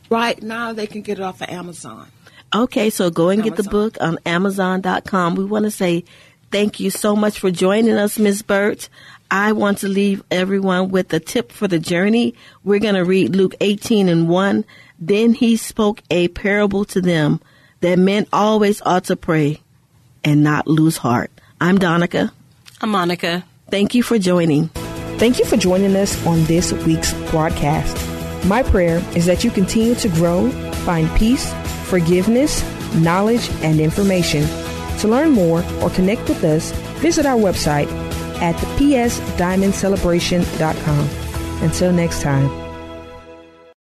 Right 0.08 0.42
now, 0.42 0.72
they 0.72 0.86
can 0.86 1.02
get 1.02 1.18
it 1.18 1.22
off 1.22 1.40
of 1.40 1.48
Amazon. 1.48 2.08
Okay, 2.54 2.90
so 2.90 3.08
go 3.10 3.30
and 3.30 3.42
get 3.42 3.56
the 3.56 3.62
book 3.62 3.96
on 4.00 4.18
Amazon.com. 4.26 5.36
We 5.36 5.44
want 5.44 5.64
to 5.64 5.70
say 5.70 6.04
thank 6.50 6.78
you 6.80 6.90
so 6.90 7.16
much 7.16 7.38
for 7.40 7.50
joining 7.50 7.94
us, 7.94 8.18
Ms. 8.18 8.42
Burt. 8.42 8.90
I 9.30 9.52
want 9.52 9.78
to 9.78 9.88
leave 9.88 10.22
everyone 10.30 10.90
with 10.90 11.10
a 11.14 11.20
tip 11.20 11.50
for 11.50 11.66
the 11.66 11.78
journey. 11.78 12.34
We're 12.62 12.78
going 12.78 12.96
to 12.96 13.04
read 13.04 13.34
Luke 13.34 13.54
18 13.62 14.10
and 14.10 14.28
1. 14.28 14.64
Then 14.98 15.32
he 15.32 15.56
spoke 15.56 16.02
a 16.10 16.28
parable 16.28 16.84
to 16.86 17.00
them 17.00 17.40
that 17.80 17.98
men 17.98 18.26
always 18.30 18.82
ought 18.82 19.04
to 19.04 19.16
pray 19.16 19.62
and 20.22 20.44
not 20.44 20.68
lose 20.68 20.98
heart. 20.98 21.31
I'm 21.62 21.78
Donica. 21.78 22.30
I'm 22.80 22.90
Monica. 22.90 23.44
Thank 23.70 23.94
you 23.94 24.02
for 24.02 24.18
joining. 24.18 24.66
Thank 25.18 25.38
you 25.38 25.44
for 25.44 25.56
joining 25.56 25.94
us 25.94 26.26
on 26.26 26.42
this 26.46 26.72
week's 26.72 27.14
broadcast. 27.30 27.96
My 28.46 28.64
prayer 28.64 29.00
is 29.14 29.26
that 29.26 29.44
you 29.44 29.52
continue 29.52 29.94
to 29.94 30.08
grow, 30.08 30.50
find 30.84 31.08
peace, 31.16 31.54
forgiveness, 31.84 32.64
knowledge, 32.96 33.48
and 33.62 33.78
information. 33.78 34.44
To 34.98 35.06
learn 35.06 35.30
more 35.30 35.62
or 35.80 35.90
connect 35.90 36.28
with 36.28 36.42
us, 36.42 36.72
visit 37.00 37.26
our 37.26 37.38
website 37.38 37.86
at 38.42 38.56
thepsdiamondcelebration.com. 38.56 41.08
Until 41.62 41.92
next 41.92 42.22
time. 42.22 42.61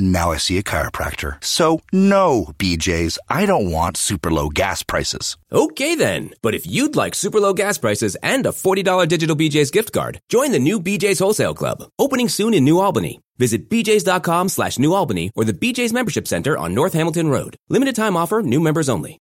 Now 0.00 0.32
I 0.32 0.38
see 0.38 0.56
a 0.56 0.62
chiropractor. 0.62 1.42
So, 1.44 1.80
no, 1.92 2.52
BJ's, 2.58 3.18
I 3.28 3.44
don't 3.44 3.70
want 3.70 3.96
super 3.96 4.30
low 4.30 4.48
gas 4.48 4.82
prices. 4.82 5.36
Okay 5.52 5.94
then. 5.94 6.30
But 6.42 6.54
if 6.54 6.66
you'd 6.66 6.96
like 6.96 7.14
super 7.14 7.40
low 7.40 7.52
gas 7.52 7.78
prices 7.78 8.16
and 8.22 8.46
a 8.46 8.50
$40 8.50 9.08
digital 9.08 9.36
BJ's 9.36 9.70
gift 9.70 9.92
card, 9.92 10.20
join 10.28 10.52
the 10.52 10.58
new 10.58 10.80
BJ's 10.80 11.18
Wholesale 11.18 11.54
Club, 11.54 11.84
opening 11.98 12.28
soon 12.28 12.54
in 12.54 12.64
New 12.64 12.78
Albany. 12.78 13.20
Visit 13.38 13.70
bjs.com 13.70 14.48
slash 14.50 14.78
New 14.78 14.92
Albany 14.92 15.30
or 15.34 15.44
the 15.44 15.54
BJ's 15.54 15.92
Membership 15.92 16.28
Center 16.28 16.56
on 16.58 16.74
North 16.74 16.92
Hamilton 16.92 17.28
Road. 17.28 17.56
Limited 17.68 17.96
time 17.96 18.16
offer, 18.16 18.42
new 18.42 18.60
members 18.60 18.88
only. 18.88 19.18